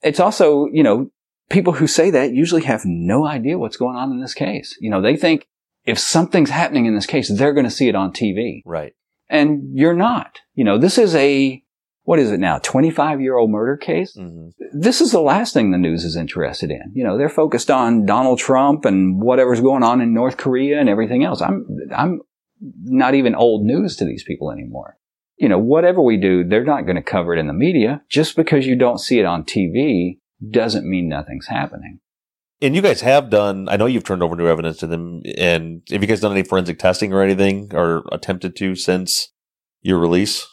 [0.02, 1.10] It's also, you know,
[1.50, 4.76] people who say that usually have no idea what's going on in this case.
[4.80, 5.46] You know, they think
[5.84, 8.62] if something's happening in this case, they're going to see it on TV.
[8.64, 8.94] Right.
[9.28, 10.40] And you're not.
[10.54, 11.62] You know, this is a,
[12.02, 14.16] what is it now, 25 year old murder case?
[14.16, 14.78] Mm-hmm.
[14.78, 16.92] This is the last thing the news is interested in.
[16.94, 20.88] You know, they're focused on Donald Trump and whatever's going on in North Korea and
[20.88, 21.40] everything else.
[21.40, 22.20] I'm, I'm
[22.60, 24.98] not even old news to these people anymore.
[25.36, 28.02] You know, whatever we do, they're not going to cover it in the media.
[28.08, 30.18] Just because you don't see it on TV
[30.50, 32.00] doesn't mean nothing's happening.
[32.62, 35.22] And you guys have done, I know you've turned over new evidence to them.
[35.36, 39.32] And have you guys done any forensic testing or anything or attempted to since
[39.82, 40.46] your release?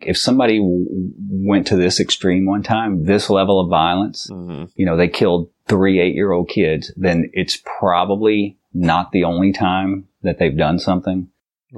[0.00, 4.64] If somebody w- went to this extreme one time, this level of violence, mm-hmm.
[4.74, 9.52] you know, they killed three eight year old kids, then it's probably not the only
[9.52, 11.28] time that they've done something.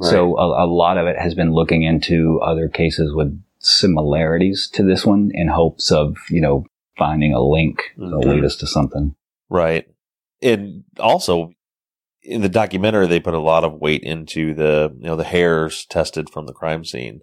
[0.02, 4.82] So a, a lot of it has been looking into other cases with similarities to
[4.82, 6.66] this one in hopes of, you know,
[6.98, 8.34] finding a link that'll Mhm.
[8.36, 9.14] lead us to something.
[9.48, 9.86] Right.
[10.42, 11.52] And also
[12.22, 15.86] in the documentary, they put a lot of weight into the, you know, the hairs
[15.86, 17.20] tested from the crime scene.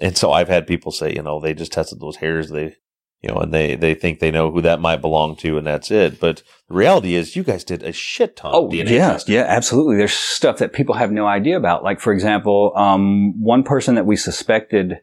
[0.00, 2.50] And so I've had people say, you know, they just tested those hairs.
[2.50, 2.76] They,
[3.24, 5.90] you know, and they, they think they know who that might belong to and that's
[5.90, 6.20] it.
[6.20, 9.34] But the reality is you guys did a shit ton Oh, of DNA yeah, testing.
[9.34, 9.96] yeah, absolutely.
[9.96, 11.82] There's stuff that people have no idea about.
[11.82, 14.98] Like, for example, um, one person that we suspected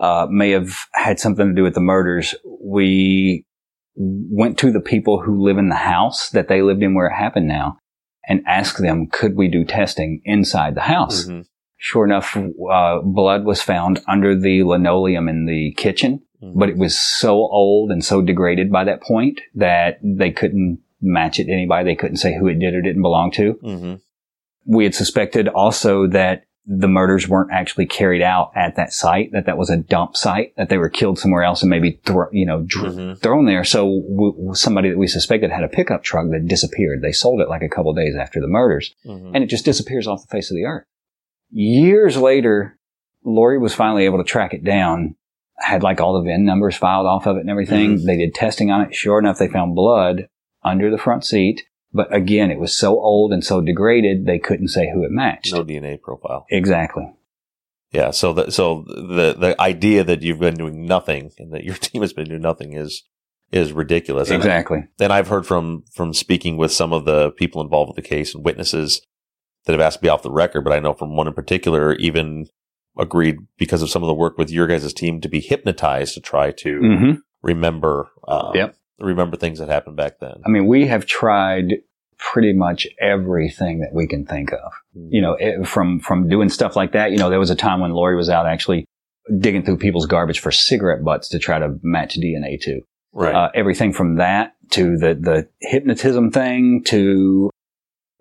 [0.00, 2.34] uh, may have had something to do with the murders.
[2.60, 3.46] We
[3.94, 7.14] went to the people who live in the house that they lived in where it
[7.14, 7.76] happened now
[8.28, 11.24] and asked them, could we do testing inside the house?
[11.26, 11.42] Mm-hmm.
[11.76, 16.98] Sure enough, uh, blood was found under the linoleum in the kitchen, but it was
[16.98, 21.84] so old and so degraded by that point that they couldn't match it to anybody.
[21.84, 23.54] They couldn't say who it did or didn't belong to.
[23.62, 23.94] Mm-hmm.
[24.64, 29.46] We had suspected also that the murders weren't actually carried out at that site, that
[29.46, 32.46] that was a dump site, that they were killed somewhere else and maybe, thro- you
[32.46, 33.64] know, dr- thrown there.
[33.64, 37.02] So w- somebody that we suspected had a pickup truck that disappeared.
[37.02, 39.32] They sold it like a couple of days after the murders Mhm.
[39.34, 40.84] and it just disappears off the face of the earth.
[41.50, 42.78] Years later,
[43.26, 45.16] Lorri was finally able to track it down,
[45.62, 47.96] had like all the VIN numbers filed off of it and everything.
[47.96, 48.06] Mm-hmm.
[48.06, 48.94] They did testing on it.
[48.94, 50.28] Sure enough, they found blood
[50.62, 51.64] under the front seat.
[51.92, 55.52] But again, it was so old and so degraded, they couldn't say who it matched.
[55.52, 56.46] No DNA profile.
[56.50, 57.04] Exactly.
[57.92, 58.10] Yeah.
[58.10, 62.00] So the so the the idea that you've been doing nothing and that your team
[62.02, 63.02] has been doing nothing is
[63.50, 64.30] is ridiculous.
[64.30, 64.84] And- Exactly.
[64.98, 68.34] And I've heard from from speaking with some of the people involved with the case
[68.34, 69.02] and witnesses
[69.66, 71.94] that have asked to be off the record, but I know from one in particular
[71.96, 72.46] even
[72.98, 76.20] agreed because of some of the work with your guys' team to be hypnotized to
[76.20, 77.18] try to Mhm.
[77.42, 78.74] remember um, Yep.
[79.00, 80.34] remember things that happened back then.
[80.46, 81.74] I mean, we have tried
[82.18, 84.72] pretty much everything that we can think of.
[84.94, 87.10] You know, it, from from doing stuff like that.
[87.10, 88.84] You know, there was a time when Lorri was out actually
[89.38, 92.80] digging through people's garbage for cigarette butts to try to match DNA to.
[93.12, 93.34] Right.
[93.34, 97.50] Uh, everything from that to the the hypnotism thing to,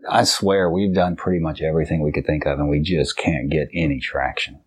[0.09, 3.49] I swear, we've done pretty much everything we could think of, and we just can't
[3.49, 4.61] get any traction.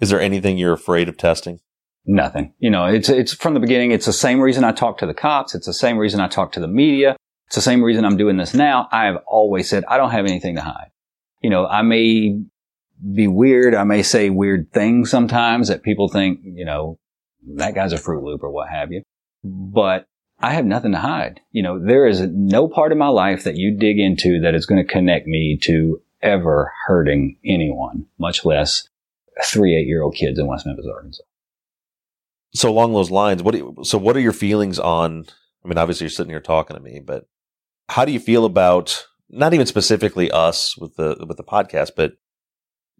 [0.00, 1.60] Is there anything you're afraid of testing?
[2.06, 2.54] Nothing.
[2.58, 3.92] You know, it's it's from the beginning.
[3.92, 5.54] It's the same reason I talk to the cops.
[5.54, 7.16] It's the same reason I talk to the media.
[7.46, 8.88] It's the same reason I'm doing this now.
[8.90, 10.90] I have always said I don't have anything to hide.
[11.42, 12.40] You know, I may
[13.14, 13.74] be weird.
[13.74, 16.98] I may say weird things sometimes that people think, you know,
[17.56, 19.02] that guy's a Fruit Loop or what have you.
[19.42, 20.06] But
[20.40, 21.40] I have nothing to hide.
[21.52, 24.66] You know, there is no part of my life that you dig into that is
[24.66, 28.88] going to connect me to ever hurting anyone, much less
[29.44, 31.22] three eight year old kids in West Memphis, Arkansas.
[32.54, 35.26] So along those lines, what you, so what are your feelings on
[35.64, 37.26] I mean obviously you're sitting here talking to me, but
[37.88, 42.14] how do you feel about not even specifically us with the with the podcast, but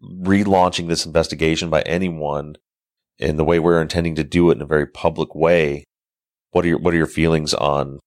[0.03, 2.55] relaunching this investigation by anyone
[3.17, 5.85] in the way we're intending to do it in a very public way?
[6.51, 7.99] What are your what are your feelings on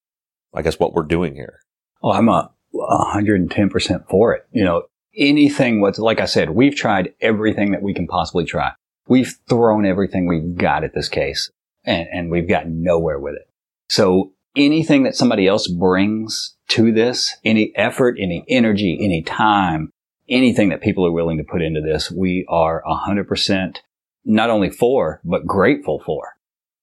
[0.55, 1.61] I guess what we're doing here?
[2.03, 4.47] Oh, I'm a 110% for it.
[4.53, 4.83] You know,
[5.17, 8.73] anything what's, like I said, we've tried everything that we can possibly try.
[9.07, 11.51] We've thrown everything we've got at this case
[11.85, 13.49] and, and we've gotten nowhere with it.
[13.89, 19.91] So anything that somebody else brings to this, any effort, any energy, any time,
[20.29, 23.77] anything that people are willing to put into this, we are 100%
[24.25, 26.34] not only for, but grateful for.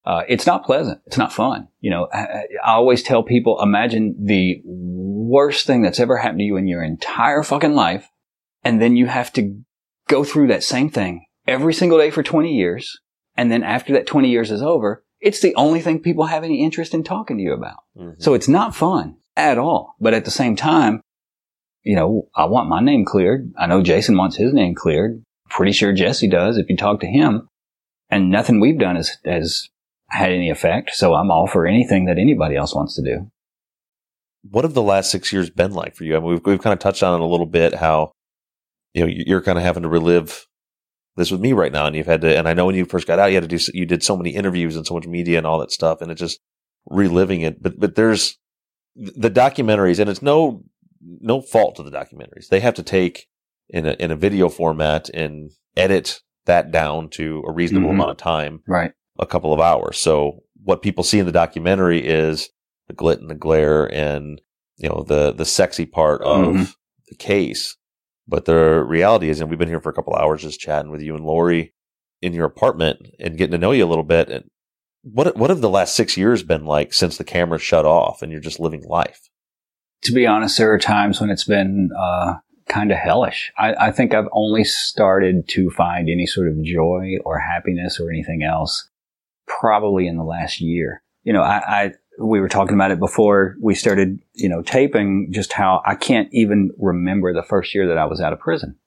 [0.05, 0.99] Uh, it's not pleasant.
[1.05, 1.67] It's not fun.
[1.79, 6.45] You know, I, I always tell people, imagine the worst thing that's ever happened to
[6.45, 8.09] you in your entire fucking life.
[8.63, 9.59] And then you have to
[10.07, 12.99] go through that same thing every single day for 20 years.
[13.35, 16.63] And then after that 20 years is over, it's the only thing people have any
[16.63, 17.77] interest in talking to you about.
[18.19, 19.95] So it's not fun at all.
[19.99, 21.01] But at the same time,
[21.83, 23.53] you know, I want my name cleared.
[23.57, 25.23] I know Jason wants his name cleared.
[25.49, 27.47] Pretty sure Jesse does if you talk to him.
[28.09, 29.69] And nothing we've done has, has
[30.11, 30.91] had any effect.
[30.93, 33.31] So I'm all for anything that anybody else wants to do.
[34.49, 36.15] What have the last six years been like for you?
[36.15, 38.11] I mean, we've, we've kind of touched on it a little bit, how,
[38.93, 40.45] you know, you're kind of having to relive
[41.15, 41.85] this with me right now.
[41.85, 43.57] And you've had to, and I know when you first got out, you had to
[43.57, 46.01] do, you did so many interviews and so much media and all that stuff.
[46.01, 46.39] And it's just
[46.87, 47.61] reliving it.
[47.61, 48.37] But, but there's
[48.95, 50.63] the documentaries and it's no,
[51.01, 52.47] no fault to the documentaries.
[52.49, 53.27] They have to take
[53.69, 57.93] in a, in a video format and edit that down to a reasonable Mhm.
[57.93, 58.61] amount of time.
[58.67, 58.91] Right.
[59.21, 59.97] A couple of hours.
[59.99, 62.49] So what people see in the documentary is
[62.87, 64.41] the glit and the glare and,
[64.77, 66.75] you know, the, the sexy part of Mhm.
[67.07, 67.77] the case.
[68.27, 70.91] But the reality is, and we've been here for a couple of hours just chatting
[70.91, 71.71] with you and Lorri
[72.21, 74.29] in your apartment and getting to know you a little bit.
[74.29, 74.49] And
[75.03, 78.31] what, what have the last six years been like since the camera shut off and
[78.31, 79.29] you're just living life?
[80.03, 82.33] to be honest, there are times when it's been uh,
[82.67, 83.51] kind of hellish.
[83.57, 88.09] I, I think I've only started to find any sort of joy or happiness or
[88.09, 88.89] anything else
[89.59, 91.03] probably in the last year.
[91.23, 95.29] You know, I, I we were talking about it before we started, you know, taping.
[95.31, 98.77] Just how I can't even remember the first year that I was out of prison.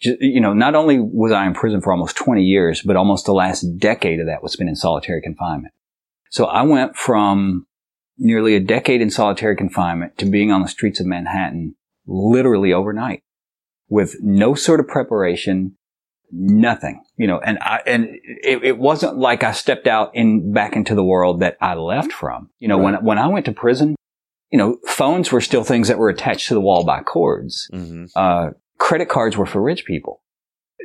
[0.00, 3.26] Ju- You know, not only was I in prison for almost 20 years, but almost
[3.26, 5.74] the last decade of that was spent in solitary confinement.
[6.30, 7.66] So I went from
[8.18, 11.74] nearly a decade in solitary confinement to being on the streets of Manhattan
[12.06, 13.22] literally overnight
[13.88, 15.76] with no sort of preparation,
[16.32, 20.74] nothing, you know, and I, and it, it wasn't like I stepped out in back
[20.74, 22.50] into the world that I left from.
[22.58, 23.94] You know, when, when I went to prison,
[24.50, 27.68] you know, phones were still things that were attached to the wall by cords.
[27.72, 28.06] Mm-hmm.
[28.16, 30.22] Uh, credit cards were for rich people.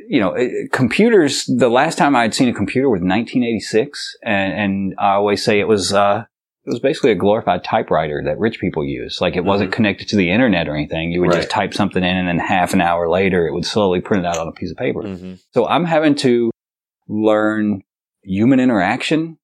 [0.08, 4.16] you know, it- computers, the last time I had seen a computer was 1986.
[4.22, 6.24] And, and I always say it was, uh,
[6.68, 9.22] it was basically a glorified typewriter that rich people use.
[9.22, 11.10] Like it wasn't connected to the internet or anything.
[11.10, 14.02] You would just type something in and then half an hour later it would slowly
[14.02, 15.02] print it out on a piece of paper.
[15.02, 15.34] Mm-hmm.
[15.54, 16.50] So I'm having to
[17.08, 17.82] learn
[18.22, 19.38] human interaction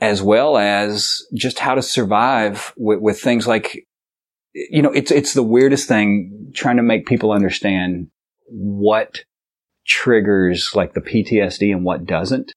[0.00, 3.84] as well as just how to survive with, with things like,
[4.54, 8.08] you know, it's, it's the weirdest thing trying to make people understand
[8.46, 9.24] what
[9.86, 12.52] triggers like the PTSD and what doesn't.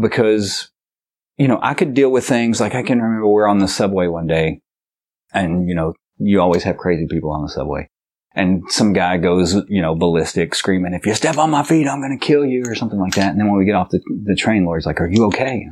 [0.00, 0.70] Because,
[1.36, 3.68] you know, I could deal with things like I can remember we we're on the
[3.68, 4.60] subway one day
[5.32, 7.88] and, you know, you always have crazy people on the subway.
[8.34, 12.00] And some guy goes, you know, ballistic, screaming, if you step on my feet, I'm
[12.00, 13.30] going to kill you or something like that.
[13.30, 15.68] And then when we get off the, the train, Lorri's like, are you okay?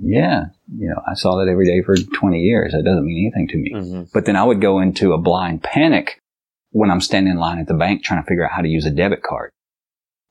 [0.00, 0.46] Yeah.
[0.76, 2.72] You know, I saw that every day for 20 years.
[2.72, 3.72] That doesn't mean anything to me.
[3.74, 4.02] Mm-hmm.
[4.12, 6.20] But then I would go into a blind panic
[6.70, 8.84] when I'm standing in line at the bank trying to figure out how to use
[8.84, 9.50] a debit card.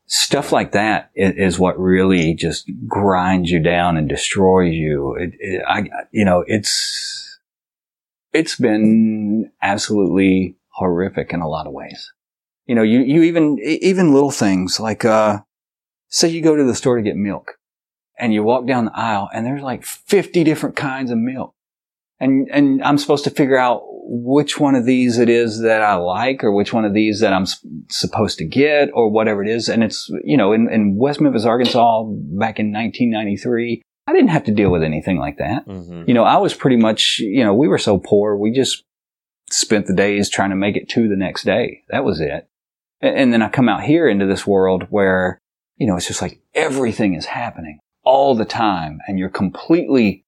[0.09, 5.15] Stuff like that is, what really just grinds you down and destroys you.
[5.15, 7.39] It, it, I, you know, it's,
[8.31, 12.11] it's been absolutely horrific in a lot of ways.
[12.67, 15.39] You know, you, you even, even little things like, uh,
[16.07, 17.57] say you go to the store to get milk
[18.17, 21.53] and you walk down the aisle and there's like 50 different kinds of milk.
[22.19, 25.95] And, and I'm supposed to figure out which one of these it is that I
[25.95, 29.49] like or which one of these that I'm s- supposed to get or whatever it
[29.49, 29.67] is.
[29.69, 34.45] And it's, you know, in, in West Memphis, Arkansas back in 1993, I didn't have
[34.45, 35.67] to deal with anything like that.
[35.67, 36.03] Mm-hmm.
[36.07, 38.83] You know, I was pretty much, you know, we were so poor, we just
[39.51, 41.83] spent the days trying to make it to the next day.
[41.89, 42.47] That was it.
[43.01, 45.37] A- And then I come out here into this world where,
[45.75, 50.23] you know, it's just like everything is happening all the time and you're completely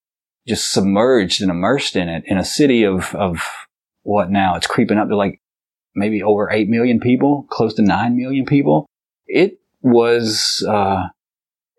[0.50, 3.40] just submerged and immersed in it in a city of, of
[4.02, 4.56] what now?
[4.56, 5.40] It's creeping up to like
[5.94, 8.86] maybe over 8 million people, close to 9 million people.
[9.26, 11.04] It was, uh,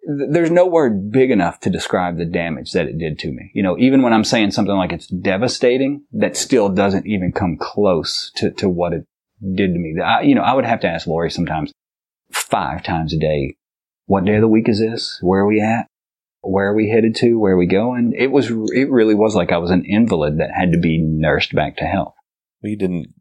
[0.07, 3.51] th- there's no word big enough to describe the damage that it did to me.
[3.53, 7.57] You know, even when I'm saying something like it's devastating, that still doesn't even come
[7.57, 9.05] close to, to what it
[9.41, 9.99] did to me.
[10.01, 11.74] I, you know, I would have to ask Lorri sometimes
[12.32, 13.55] five times a day,
[14.05, 15.19] what day of the week is this?
[15.22, 15.88] Where are we at?
[16.42, 17.39] Where are we headed to?
[17.39, 18.14] Where are we going?
[18.18, 21.54] It was, it really was like I was an invalid that had to be nursed
[21.54, 22.16] back to health.
[22.62, 23.14] you didn't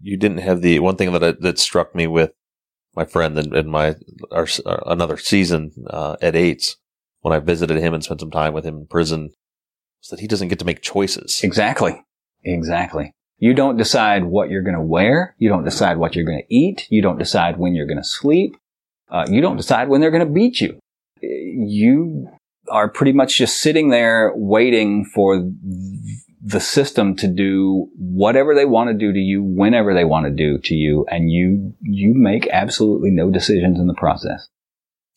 [0.00, 2.32] you didn't have the one thing that I, that struck me with
[2.94, 3.96] my friend in, in my
[4.30, 6.76] our, uh, another season uh, Ed Ates
[7.20, 9.30] when I visited him and spent some time with him in prison
[10.00, 11.40] was that he doesn't get to make choices.
[11.42, 12.02] Exactly.
[12.44, 13.12] Exactly.
[13.38, 15.34] You don't decide what you're going to wear.
[15.38, 16.86] You don't decide what you're going to eat.
[16.90, 18.56] You don't decide when you're going to sleep.
[19.10, 20.78] Uh, you don't decide when they're going to beat you.
[21.20, 22.28] You
[22.70, 25.50] are pretty much just sitting there waiting for
[26.40, 30.32] the system to do whatever they want to do to you whenever they want to
[30.32, 34.48] do to you and you you make absolutely no decisions in the process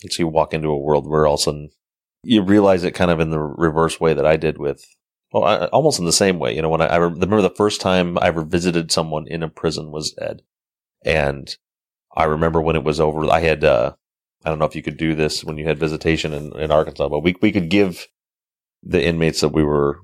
[0.02, 1.70] And so you walk into a world where all of a sudden
[2.24, 4.86] you realize it kind of in the reverse way that I did with,
[5.32, 6.56] well, I, almost in the same way.
[6.56, 9.50] You know, when I, I remember the first time I ever visited someone in a
[9.50, 10.42] prison was Ed.
[11.04, 11.56] And
[12.16, 13.94] I remember when it was over, I had, uh,
[14.44, 17.10] I don't know if you could do this when you had visitation in, in Arkansas,
[17.10, 18.08] but we, we could give
[18.84, 20.00] the inmates that we were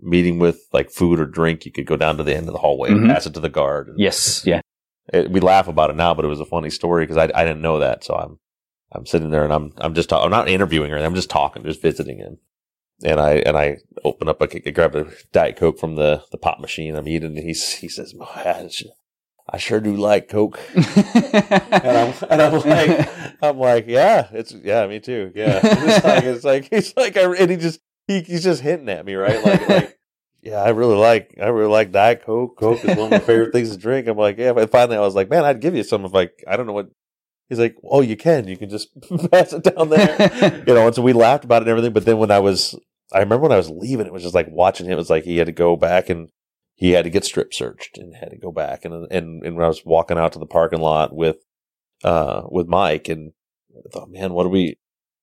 [0.00, 1.64] meeting with like food or drink.
[1.64, 3.08] You could go down to the end of the hallway and Mhm.
[3.08, 3.88] pass it to the guard.
[3.88, 4.60] And yes yeah
[5.12, 7.44] it, we laugh about it now, but it was a funny story because I, I
[7.44, 8.02] didn't know that.
[8.04, 8.38] So I'm,
[8.92, 10.96] I'm sitting there and I'm, I'm just, talk- I'm not interviewing her.
[10.98, 12.38] I'm just talking, just visiting him.
[13.04, 16.38] And I, and I open up, I, I grab a Diet Coke from the, the
[16.38, 16.96] pop machine.
[16.96, 18.70] I'm eating and he's, he says, "Man,
[19.48, 20.58] I sure do like Coke.
[20.74, 20.84] and
[21.84, 23.10] I'm, and I'm like,
[23.42, 25.30] I'm like, yeah, it's, yeah, me too.
[25.34, 25.60] Yeah.
[25.62, 29.06] It's like, it's like, he's like, I, and he just, he, he's just hinting at
[29.06, 29.42] me, right?
[29.44, 29.98] Like, like,
[30.42, 32.58] yeah, I really like, I really like Diet Coke.
[32.58, 34.08] Coke is one of my favorite things to drink.
[34.08, 34.52] I'm like, yeah.
[34.52, 36.72] But finally, I was like, man, I'd give you some of like, I don't know
[36.72, 36.88] what.
[37.48, 38.88] He's like, oh, you can, you can just
[39.30, 40.86] pass it down there, you know.
[40.86, 41.92] And so we laughed about it and everything.
[41.92, 42.76] But then when I was,
[43.12, 44.92] I remember when I was leaving, it was just like watching him.
[44.92, 46.28] It was like he had to go back and
[46.76, 48.84] he had to get strip searched and had to go back.
[48.84, 51.38] And and and I was walking out to the parking lot with,
[52.04, 53.32] uh, with Mike, and
[53.76, 54.78] I thought, man, what do we,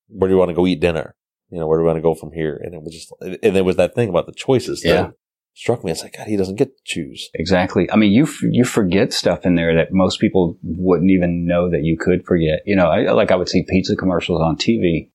[0.10, 1.16] where do we want to go eat dinner?
[1.50, 2.60] You know, where do we want to go from here?
[2.64, 5.10] And it was just, and there was that thing about the choices that Yeah.
[5.54, 5.92] struck me.
[5.92, 7.30] It's like, God, he doesn't get to choose.
[7.36, 7.90] Exactly.
[7.92, 11.70] I mean, you f- you forget stuff in there that most people wouldn't even know
[11.70, 12.62] that you could forget.
[12.66, 15.12] You know, I, like I would see pizza commercials on TV,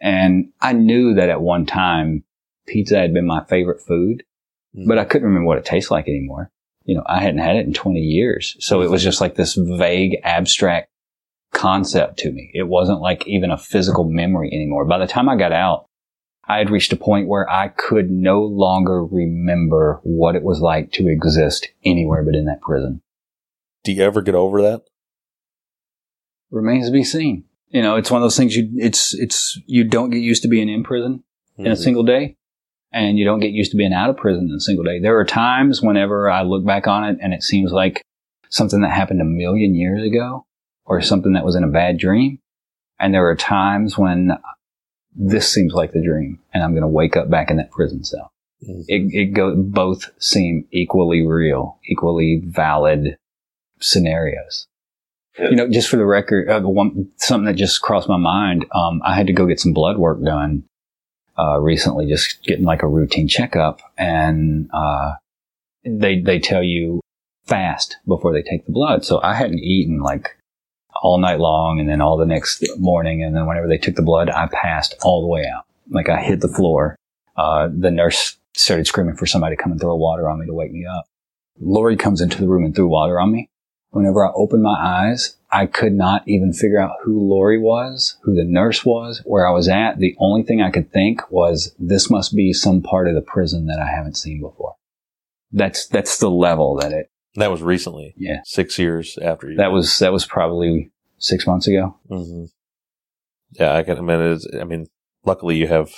[0.00, 2.22] and I knew that at one time
[2.66, 4.22] pizza had been my favorite food,
[4.74, 6.50] but I couldn't remember what it tastes like anymore.
[6.84, 9.54] You know, I hadn't had it in 20 years, so it was just like this
[9.54, 10.88] vague, abstract
[11.52, 12.50] concept to me.
[12.54, 14.84] It wasn't like even a physical memory anymore.
[14.84, 15.86] By the time I got out,
[16.44, 20.90] I had reached a point where I could no longer remember what it was like
[20.92, 23.00] to exist anywhere but in that prison.
[23.84, 24.82] Do you ever get over that?
[26.50, 27.44] Remains to be seen.
[27.68, 30.48] You know, it's one of those things you it's it's you don't get used to
[30.48, 31.22] being in prison
[31.58, 31.78] in a Mhm.
[31.78, 32.36] single day,
[32.92, 34.98] and you don't get used to being out of prison in a single day.
[35.00, 38.02] There are times whenever I look back on it and it seems like
[38.50, 40.44] something that happened a million years ago,
[40.84, 42.38] or something that was in a bad dream,
[42.98, 44.32] and there are times when
[45.14, 48.04] this seems like the dream, and I'm going to wake up back in that prison
[48.04, 48.30] cell.
[48.60, 53.16] It, it go both seem equally real, equally valid
[53.80, 54.66] scenarios.
[55.38, 58.66] You know, just for the record, uh, one something that just crossed my mind.
[58.74, 60.64] Um, I had to go get some blood work done
[61.38, 65.14] uh, recently, just getting like a routine checkup, and uh,
[65.84, 67.00] they they tell you
[67.44, 69.04] fast before they take the blood.
[69.04, 70.36] So I hadn't eaten like
[71.02, 74.02] all night long, and then all the next morning, and then whenever they took the
[74.02, 75.64] blood, I passed all the way out.
[75.90, 76.96] Like I hit the floor.
[77.36, 80.54] Uh, the nurse started screaming for somebody to come and throw water on me to
[80.54, 81.06] wake me up.
[81.62, 83.48] Lorri comes into the room and threw water on me.
[83.92, 88.34] Whenever I opened my eyes, I could not even figure out who Lorri was, who
[88.34, 89.98] the nurse was, where I was at.
[89.98, 93.66] The only thing I could think was this must be some part of the prison
[93.66, 94.76] that I haven't seen before.
[95.52, 97.10] That's that's the level that it.
[97.36, 98.14] That was recently.
[98.16, 98.40] Yeah.
[98.44, 99.56] Six years after you.
[99.56, 101.98] That was that was probably six months ago.
[102.08, 102.44] hmm
[103.52, 104.32] Yeah, I can imagine.
[104.32, 104.86] It's, I mean,
[105.26, 105.92] luckily you have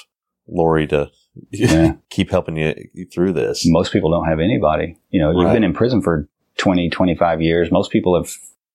[0.53, 1.11] Lorri to
[1.53, 1.95] Yeah.
[2.11, 2.74] keep helping you
[3.12, 3.62] through this.
[3.66, 4.99] Most people don't have anybody.
[5.11, 6.28] You know, you've been in prison for
[6.59, 7.70] 20, 25 years.
[7.70, 8.30] Most people have,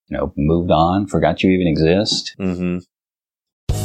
[0.07, 2.35] you know, moved on, forgot you even exist.
[2.39, 2.79] Mm-hmm.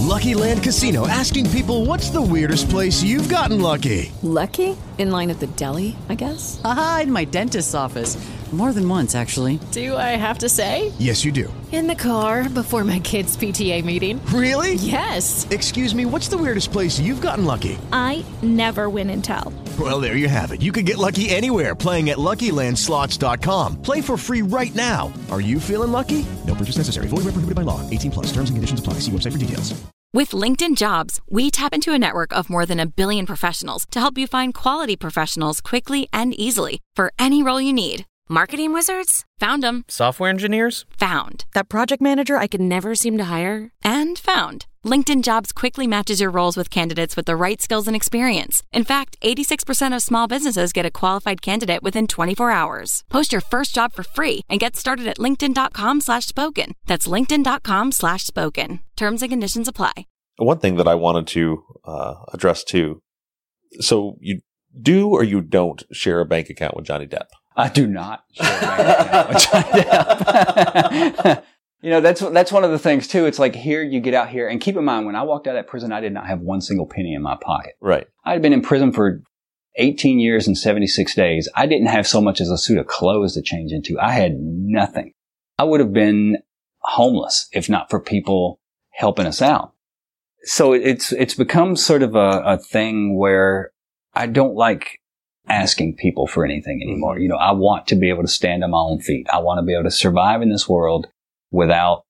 [0.07, 4.13] Lucky Land Casino asking people what's the weirdest place you've gotten lucky?
[4.23, 4.77] Lucky?
[4.99, 6.61] In line at the deli, I guess?
[6.63, 8.17] Aha, in my dentist's office.
[8.55, 9.59] More than once, actually.
[9.73, 10.93] Do I have to say?
[11.01, 11.53] Yes, you do.
[11.73, 14.25] In the car before my kids' PTA meeting.
[14.27, 14.75] Really?
[14.75, 15.49] Yes.
[15.51, 17.77] Excuse me, what's the weirdest place you've gotten lucky?
[17.93, 19.53] I never win and tell.
[19.77, 20.63] Well, there you have it.
[20.63, 23.83] You can get lucky anywhere playing at LuckyLandSlots.com.
[23.83, 25.13] Play for free right now.
[25.33, 26.25] Are you feeling lucky?
[26.47, 27.09] No purchase necessary.
[27.09, 27.81] Void where prohibited by law.
[27.91, 28.27] 18 plus.
[28.27, 29.01] Terms and conditions apply.
[29.01, 29.75] See website for details.
[30.13, 33.99] With LinkedIn Jobs, we tap into a network of more than a billion professionals to
[33.99, 38.07] help you find quality professionals quickly and easily for any role you need.
[38.29, 39.27] Marketing wizards?
[39.39, 39.85] Found them.
[39.87, 40.87] Software engineers?
[40.99, 41.45] Found.
[41.53, 43.71] That project manager I could never seem to hire?
[43.83, 44.65] And found.
[44.83, 48.63] LinkedIn Jobs quickly matches your roles with candidates with the right skills and experience.
[48.73, 53.05] In fact, 86% of small businesses get a qualified candidate within 24 hours.
[53.11, 56.73] Post your first job for free and get started at linkedin.com slash spoken.
[56.87, 58.81] That's linkedin.com slash spoken.
[58.97, 60.07] Terms and conditions apply.
[60.37, 63.03] One thing that I wanted to uh, address too.
[63.81, 64.41] So you
[64.81, 67.27] do or you don't share a bank account with Johnny Depp?
[67.57, 69.83] I do not share a bank account with Johnny
[71.13, 71.45] Depp.
[71.83, 73.27] you know, that's that's one of the things too.
[73.27, 75.57] It's like here you get out here, and keep in mind when I walked out
[75.57, 77.75] of that prison, I did not have one single penny in my pocket.
[77.81, 78.07] Right.
[78.25, 79.23] I had been in prison for
[79.77, 81.49] 18 years and 76 days.
[81.55, 83.99] I didn't have so much as a suit of clothes to change into.
[84.01, 85.13] I had nothing.
[85.59, 86.39] I would have been
[86.81, 89.73] homeless if not for people helping us out.
[90.45, 93.73] So it's it's become sort of a, a thing where
[94.13, 95.01] I don't like
[95.49, 97.15] asking people for anything anymore.
[97.15, 97.23] Mm-hmm.
[97.23, 99.27] You know, I want to be able to stand on my own feet.
[99.33, 101.07] I want to be able to survive in this world
[101.51, 102.05] without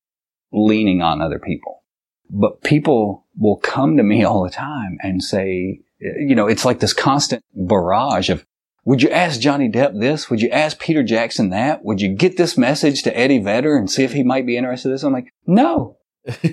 [0.53, 1.83] leaning on other people.
[2.31, 6.81] But people will come to me all the time and say, you know, it's like
[6.81, 8.45] this constant barrage of,
[8.87, 10.29] would you ask Johnny Depp this?
[10.29, 11.85] Would you ask Peter Jackson that?
[11.85, 14.89] Would you get this message to Eddie Vedder and see if he might be interested
[14.89, 15.03] in this?
[15.03, 15.97] I'm like, no,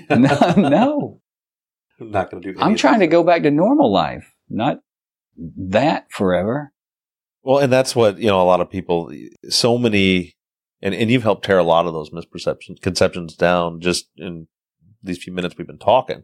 [0.08, 1.20] no, no.
[2.00, 2.58] I'm not going to do.
[2.58, 2.64] That.
[2.64, 4.78] I'm trying to go back to normal life, not
[5.36, 6.72] that forever.
[7.42, 8.40] Well, and that's what you know.
[8.40, 9.12] A lot of people,
[9.48, 10.34] so many,
[10.80, 14.46] and and you've helped tear a lot of those misperceptions, conceptions down just in
[15.02, 16.22] these few minutes we've been talking.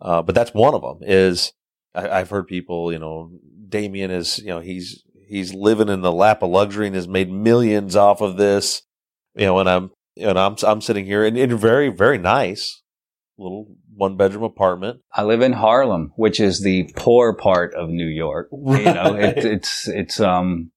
[0.00, 0.98] Uh, but that's one of them.
[1.02, 1.52] Is
[1.94, 3.32] I, I've heard people, you know,
[3.68, 7.30] Damien is, you know, he's he's living in the lap of luxury and has made
[7.30, 8.82] millions off of this.
[9.34, 12.82] You know, and I'm and I'm I'm sitting here in, in a very very nice
[13.36, 15.00] little one bedroom apartment.
[15.12, 18.48] I live in Harlem, which is the poor part of New York.
[18.52, 20.70] You know, it, it's it's um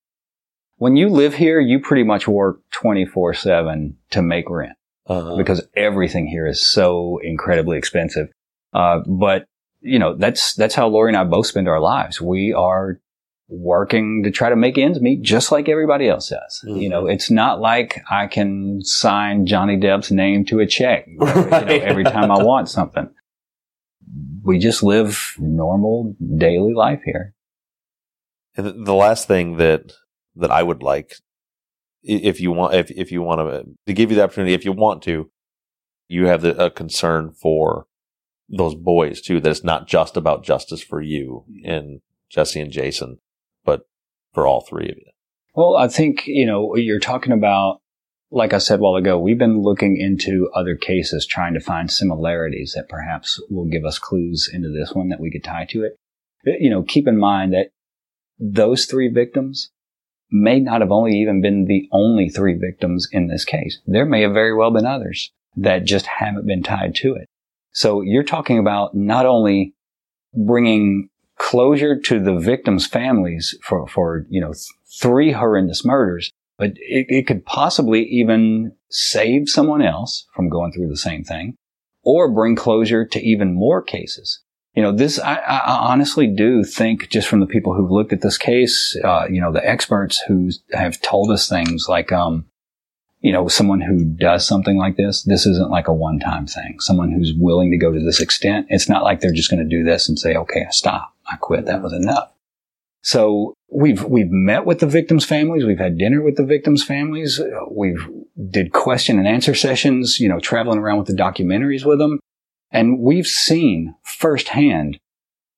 [0.77, 5.35] when you live here, you pretty much work twenty four seven to make rent uh-huh.
[5.37, 8.29] because everything here is so incredibly expensive.
[8.73, 9.45] Uh, but
[9.81, 12.21] you know, that's that's how Lorri and I both spend our lives.
[12.21, 12.99] We are
[13.49, 16.63] working to try to make ends meet just like everybody else does.
[16.65, 16.77] Mm-hmm.
[16.77, 21.35] You know, it's not like I can sign Johnny Depp's name to a check right.
[21.71, 23.09] you know, every time I want something.
[24.43, 27.33] We just live normal daily life here.
[28.55, 29.93] And the last thing that
[30.35, 31.15] that I would like,
[32.03, 34.71] if you want, if if you want to, to give you the opportunity, if you
[34.71, 35.29] want to,
[36.07, 37.87] you have the, a concern for
[38.49, 39.39] those boys too.
[39.39, 43.19] That it's not just about justice for you and Jesse and Jason,
[44.37, 45.11] for all three of you.
[45.55, 47.79] Well, I think, you know, you're talking about
[48.29, 51.89] like I said a while ago, we've been looking into other cases, trying to find
[51.89, 55.85] similarities that perhaps will give us clues into this one that we could tie to
[55.85, 55.95] it.
[56.43, 57.69] You know, keep in mind that
[58.37, 59.71] those three victims
[60.29, 63.79] may not have only even been the only three victims in this case.
[63.87, 67.27] There may have very well been others that just haven't been tied to it.
[67.71, 69.73] So you're talking about not only
[70.33, 74.53] bringing closure to the victims' families for, for, you know,
[74.99, 80.89] three horrendous murders, but it, it could possibly even save someone else from going through
[80.89, 81.55] the same thing
[82.03, 84.39] or bring closure to even more cases.
[84.73, 88.21] You know, this, I, I honestly do think just from the people who've looked at
[88.21, 92.45] this case, uh, you know, the experts who have told us things like, um,
[93.21, 96.79] you know, someone who does something like this, this isn't like a one time thing.
[96.79, 98.67] Someone who's willing to go to this extent.
[98.69, 101.13] It's not like they're just going to do this and say, okay, stop.
[101.29, 101.65] I quit.
[101.65, 102.31] That was enough.
[103.01, 105.65] So we've, we've met with the victims' families.
[105.65, 107.39] We've had dinner with the victims' families.
[107.71, 108.07] We've
[108.49, 112.19] did question and answer sessions, you know, traveling around with the documentaries with them.
[112.71, 114.99] And we've seen firsthand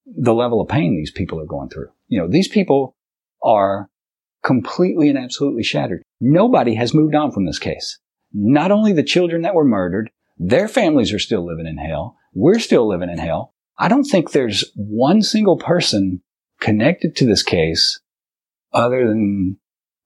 [0.05, 1.89] the level of pain these people are going through.
[2.07, 2.95] You know, these people
[3.43, 3.87] are
[4.43, 6.03] completely and absolutely shattered.
[6.19, 7.99] Nobody has moved on from this case.
[8.33, 12.15] Not only the children that were murdered, their families are still living in hell.
[12.33, 13.53] We're still living in hell.
[13.79, 16.21] I don't think there's one single person
[16.59, 18.01] connected to this case
[18.73, 19.57] other than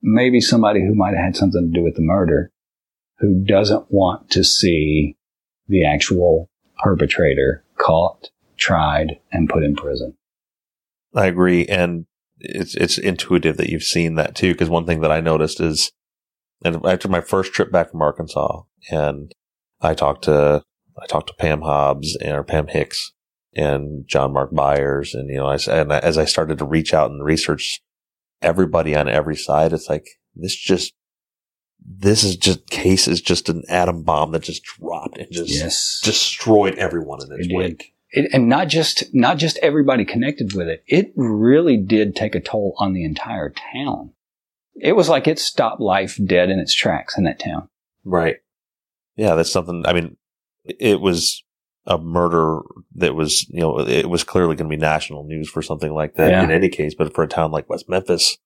[0.04, 2.52] maybe somebody who might have had something to do with the murder
[3.18, 5.18] who doesn't want to see
[5.68, 6.52] the actual
[6.84, 10.16] perpetrator caught, tried, and put in prison.
[11.16, 11.66] I agree.
[11.66, 12.06] And
[12.40, 14.54] it's, it's intuitive that you've seen that too.
[14.54, 15.92] Cause one thing that I noticed is,
[16.64, 18.62] and after my first trip back from Arkansas
[18.92, 19.34] and
[19.82, 20.64] I talked to,
[21.02, 23.12] I talked to Pam Hobbs and or Pam Hicks
[23.56, 25.14] and John Mark Byers.
[25.14, 27.82] And, you know, I, and as I started to reach out and research
[28.42, 30.94] everybody on every side, it's like, this just,
[31.86, 36.02] this is just case is just an atom bomb that just dropped and just yes.
[36.04, 37.94] destroyed everyone in its It wake.
[38.12, 40.84] It, and not just, not just everybody connected with it.
[40.88, 44.14] It really did take a toll on the entire town.
[44.76, 47.70] It was like it stopped life dead in its tracks in that town.
[48.04, 48.38] Right.
[49.16, 49.86] Yeah, that's something.
[49.86, 50.18] I mean,
[50.66, 51.43] it was
[51.86, 52.60] a murder
[52.96, 56.16] that was, you know, it was clearly going to be national news for something like
[56.16, 56.44] that Yeah.
[56.44, 56.96] in any case.
[56.96, 58.38] But for a town like West Memphis,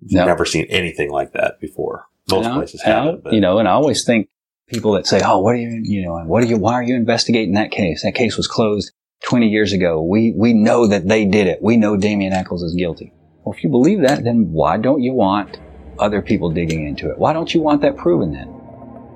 [0.00, 0.24] No.
[0.26, 2.04] never seen anything like that before.
[2.30, 3.20] Most places have.
[3.30, 4.28] You know, and I always think
[4.68, 6.56] people that say, "Oh, what are you, you know, what are you?
[6.56, 8.02] Why are you investigating that case?
[8.02, 8.92] That case was closed
[9.24, 10.02] 20 years ago.
[10.02, 11.60] We we know that they did it.
[11.62, 13.12] We know Damien Echols is guilty."
[13.44, 15.58] Well, if you believe that, then why don't you want
[16.00, 17.18] other people digging into it?
[17.18, 18.52] Why don't you want that proven then?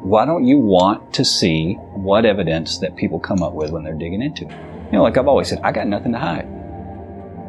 [0.03, 3.93] Why don't you want to see what evidence that people come up with when they're
[3.93, 4.51] digging into it?
[4.87, 6.49] You know, like I've always said, I got nothing to hide.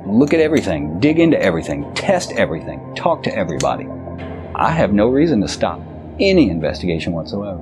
[0.05, 3.87] Look at everything, dig into everything, test everything, talk to everybody.
[4.53, 5.79] I have no reason to stop
[6.19, 7.61] any investigation whatsoever.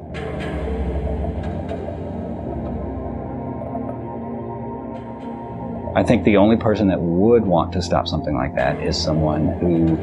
[5.96, 9.50] I think the only person that would want to stop something like that is someone
[9.60, 9.98] who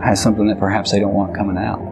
[0.00, 1.91] has something that perhaps they don't want coming out.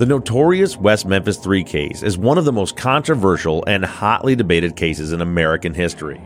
[0.00, 4.74] The notorious West Memphis 3 case is one of the most controversial and hotly debated
[4.74, 6.18] cases in American history.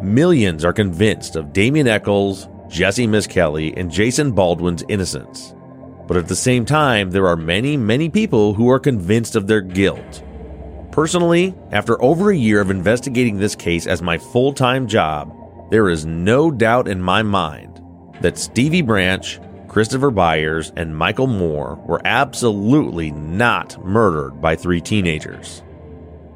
[0.00, 5.54] Millions are convinced of Damien Echols, Jesse Misskelley, and Jason Baldwin's innocence.
[6.06, 9.60] But at the same time, there are many, many people who are convinced of their
[9.60, 10.24] guilt.
[10.90, 15.30] Personally, after over a year of investigating this case as my full time job,
[15.70, 17.82] there is no doubt in my mind
[18.22, 19.38] that Stevie Branch,
[19.74, 25.64] Christopher Byers, and Michael Moore were absolutely not murdered by three teenagers.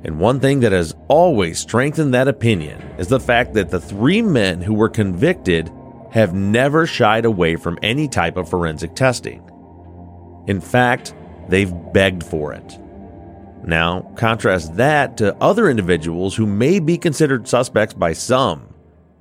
[0.03, 4.23] And one thing that has always strengthened that opinion is the fact that the three
[4.23, 5.71] men who were convicted
[6.11, 9.49] have never shied away from any type of forensic testing.
[10.49, 11.15] In fact,
[11.49, 12.77] they've begged for it.
[13.63, 18.68] Now, contrast that to other individuals who may be considered suspects by some,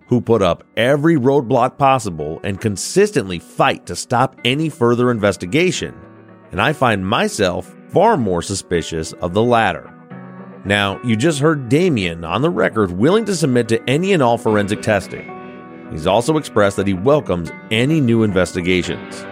[0.07, 5.93] who put up every roadblock possible and consistently fight to stop any further investigation.
[6.51, 9.93] And I find myself far more suspicious of the latter.
[10.65, 14.37] Now, you just heard Damien on the record willing to submit to any and all
[14.37, 15.33] forensic testing.
[15.91, 19.25] He's also expressed that he welcomes any new investigations.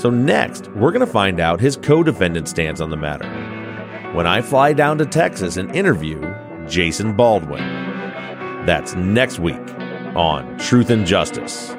[0.00, 3.28] So, next, we're going to find out his co defendant stance on the matter
[4.12, 6.20] when I fly down to Texas and interview
[6.68, 7.64] Jason Baldwin.
[8.64, 9.58] That's next week
[10.16, 11.74] on Truth and Justice.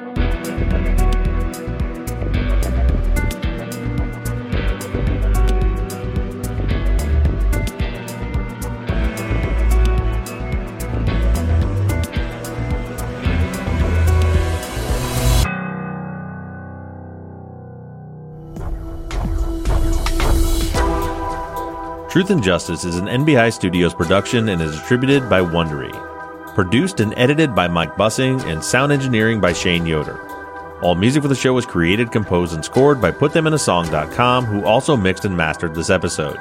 [22.11, 26.10] Truth and Justice is an NBI Studios production and is distributed by Wondery.
[26.53, 30.19] Produced and edited by Mike Bussing and sound engineering by Shane Yoder.
[30.81, 35.23] All music for the show was created, composed, and scored by PutThemInASong.com, who also mixed
[35.25, 36.39] and mastered this episode.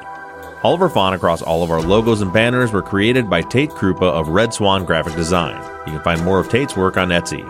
[0.62, 3.70] All of our font across all of our logos and banners were created by Tate
[3.70, 5.56] Krupa of Red Swan Graphic Design.
[5.86, 7.48] You can find more of Tate's work on Etsy.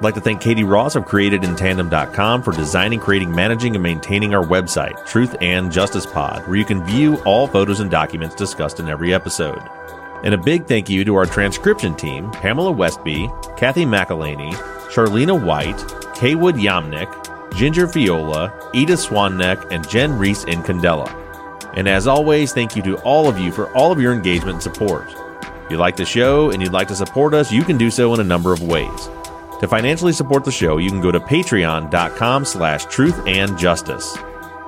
[0.00, 4.44] I'd like to thank Katie Ross of CreatedInTandem.com for designing, creating, managing, and maintaining our
[4.44, 8.88] website, Truth and Justice Pod, where you can view all photos and documents discussed in
[8.88, 9.62] every episode.
[10.22, 14.52] And a big thank you to our transcription team, Pamela Westby, Kathy McElhaney,
[14.90, 15.78] Charlena White,
[16.16, 21.16] Kaywood Yamnick, Ginger Viola, Edith Swanneck, and Jen Reese in Candela.
[21.74, 24.62] And as always, thank you to all of you for all of your engagement and
[24.62, 25.08] support.
[25.64, 28.12] If you like the show and you'd like to support us, you can do so
[28.12, 29.08] in a number of ways.
[29.60, 34.16] To financially support the show, you can go to patreon.com slash truth and justice.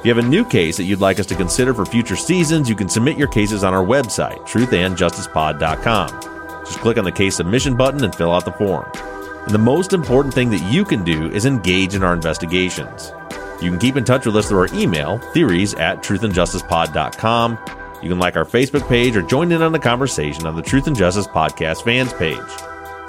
[0.00, 2.70] If you have a new case that you'd like us to consider for future seasons,
[2.70, 6.64] you can submit your cases on our website, truthandjusticepod.com.
[6.64, 8.90] Just click on the case submission button and fill out the form.
[8.94, 13.12] And the most important thing that you can do is engage in our investigations.
[13.60, 17.58] You can keep in touch with us through our email, theories at truthandjusticepod.com.
[18.02, 20.86] You can like our Facebook page or join in on the conversation on the Truth
[20.86, 22.38] and Justice Podcast fans page.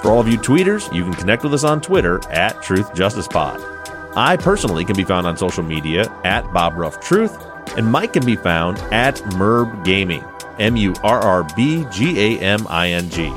[0.02, 3.30] For all of you tweeters, you can connect with us on Twitter at Truth Justice
[3.30, 3.81] Pod.
[4.16, 7.38] I personally can be found on social media at Bob Ruff Truth,
[7.78, 10.24] and Mike can be found at Murrb Gaming,
[10.60, 13.34] M U R R B G A M I N G.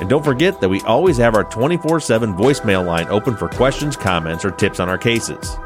[0.00, 3.96] And don't forget that we always have our 24 7 voicemail line open for questions,
[3.96, 5.56] comments, or tips on our cases.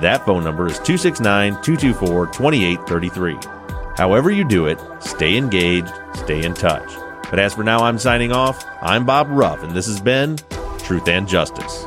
[0.00, 3.38] That phone number is 269 224 2833.
[3.96, 6.92] However, you do it, stay engaged, stay in touch.
[7.30, 8.64] But as for now, I'm signing off.
[8.82, 10.36] I'm Bob Ruff, and this has been
[10.78, 11.86] Truth and Justice.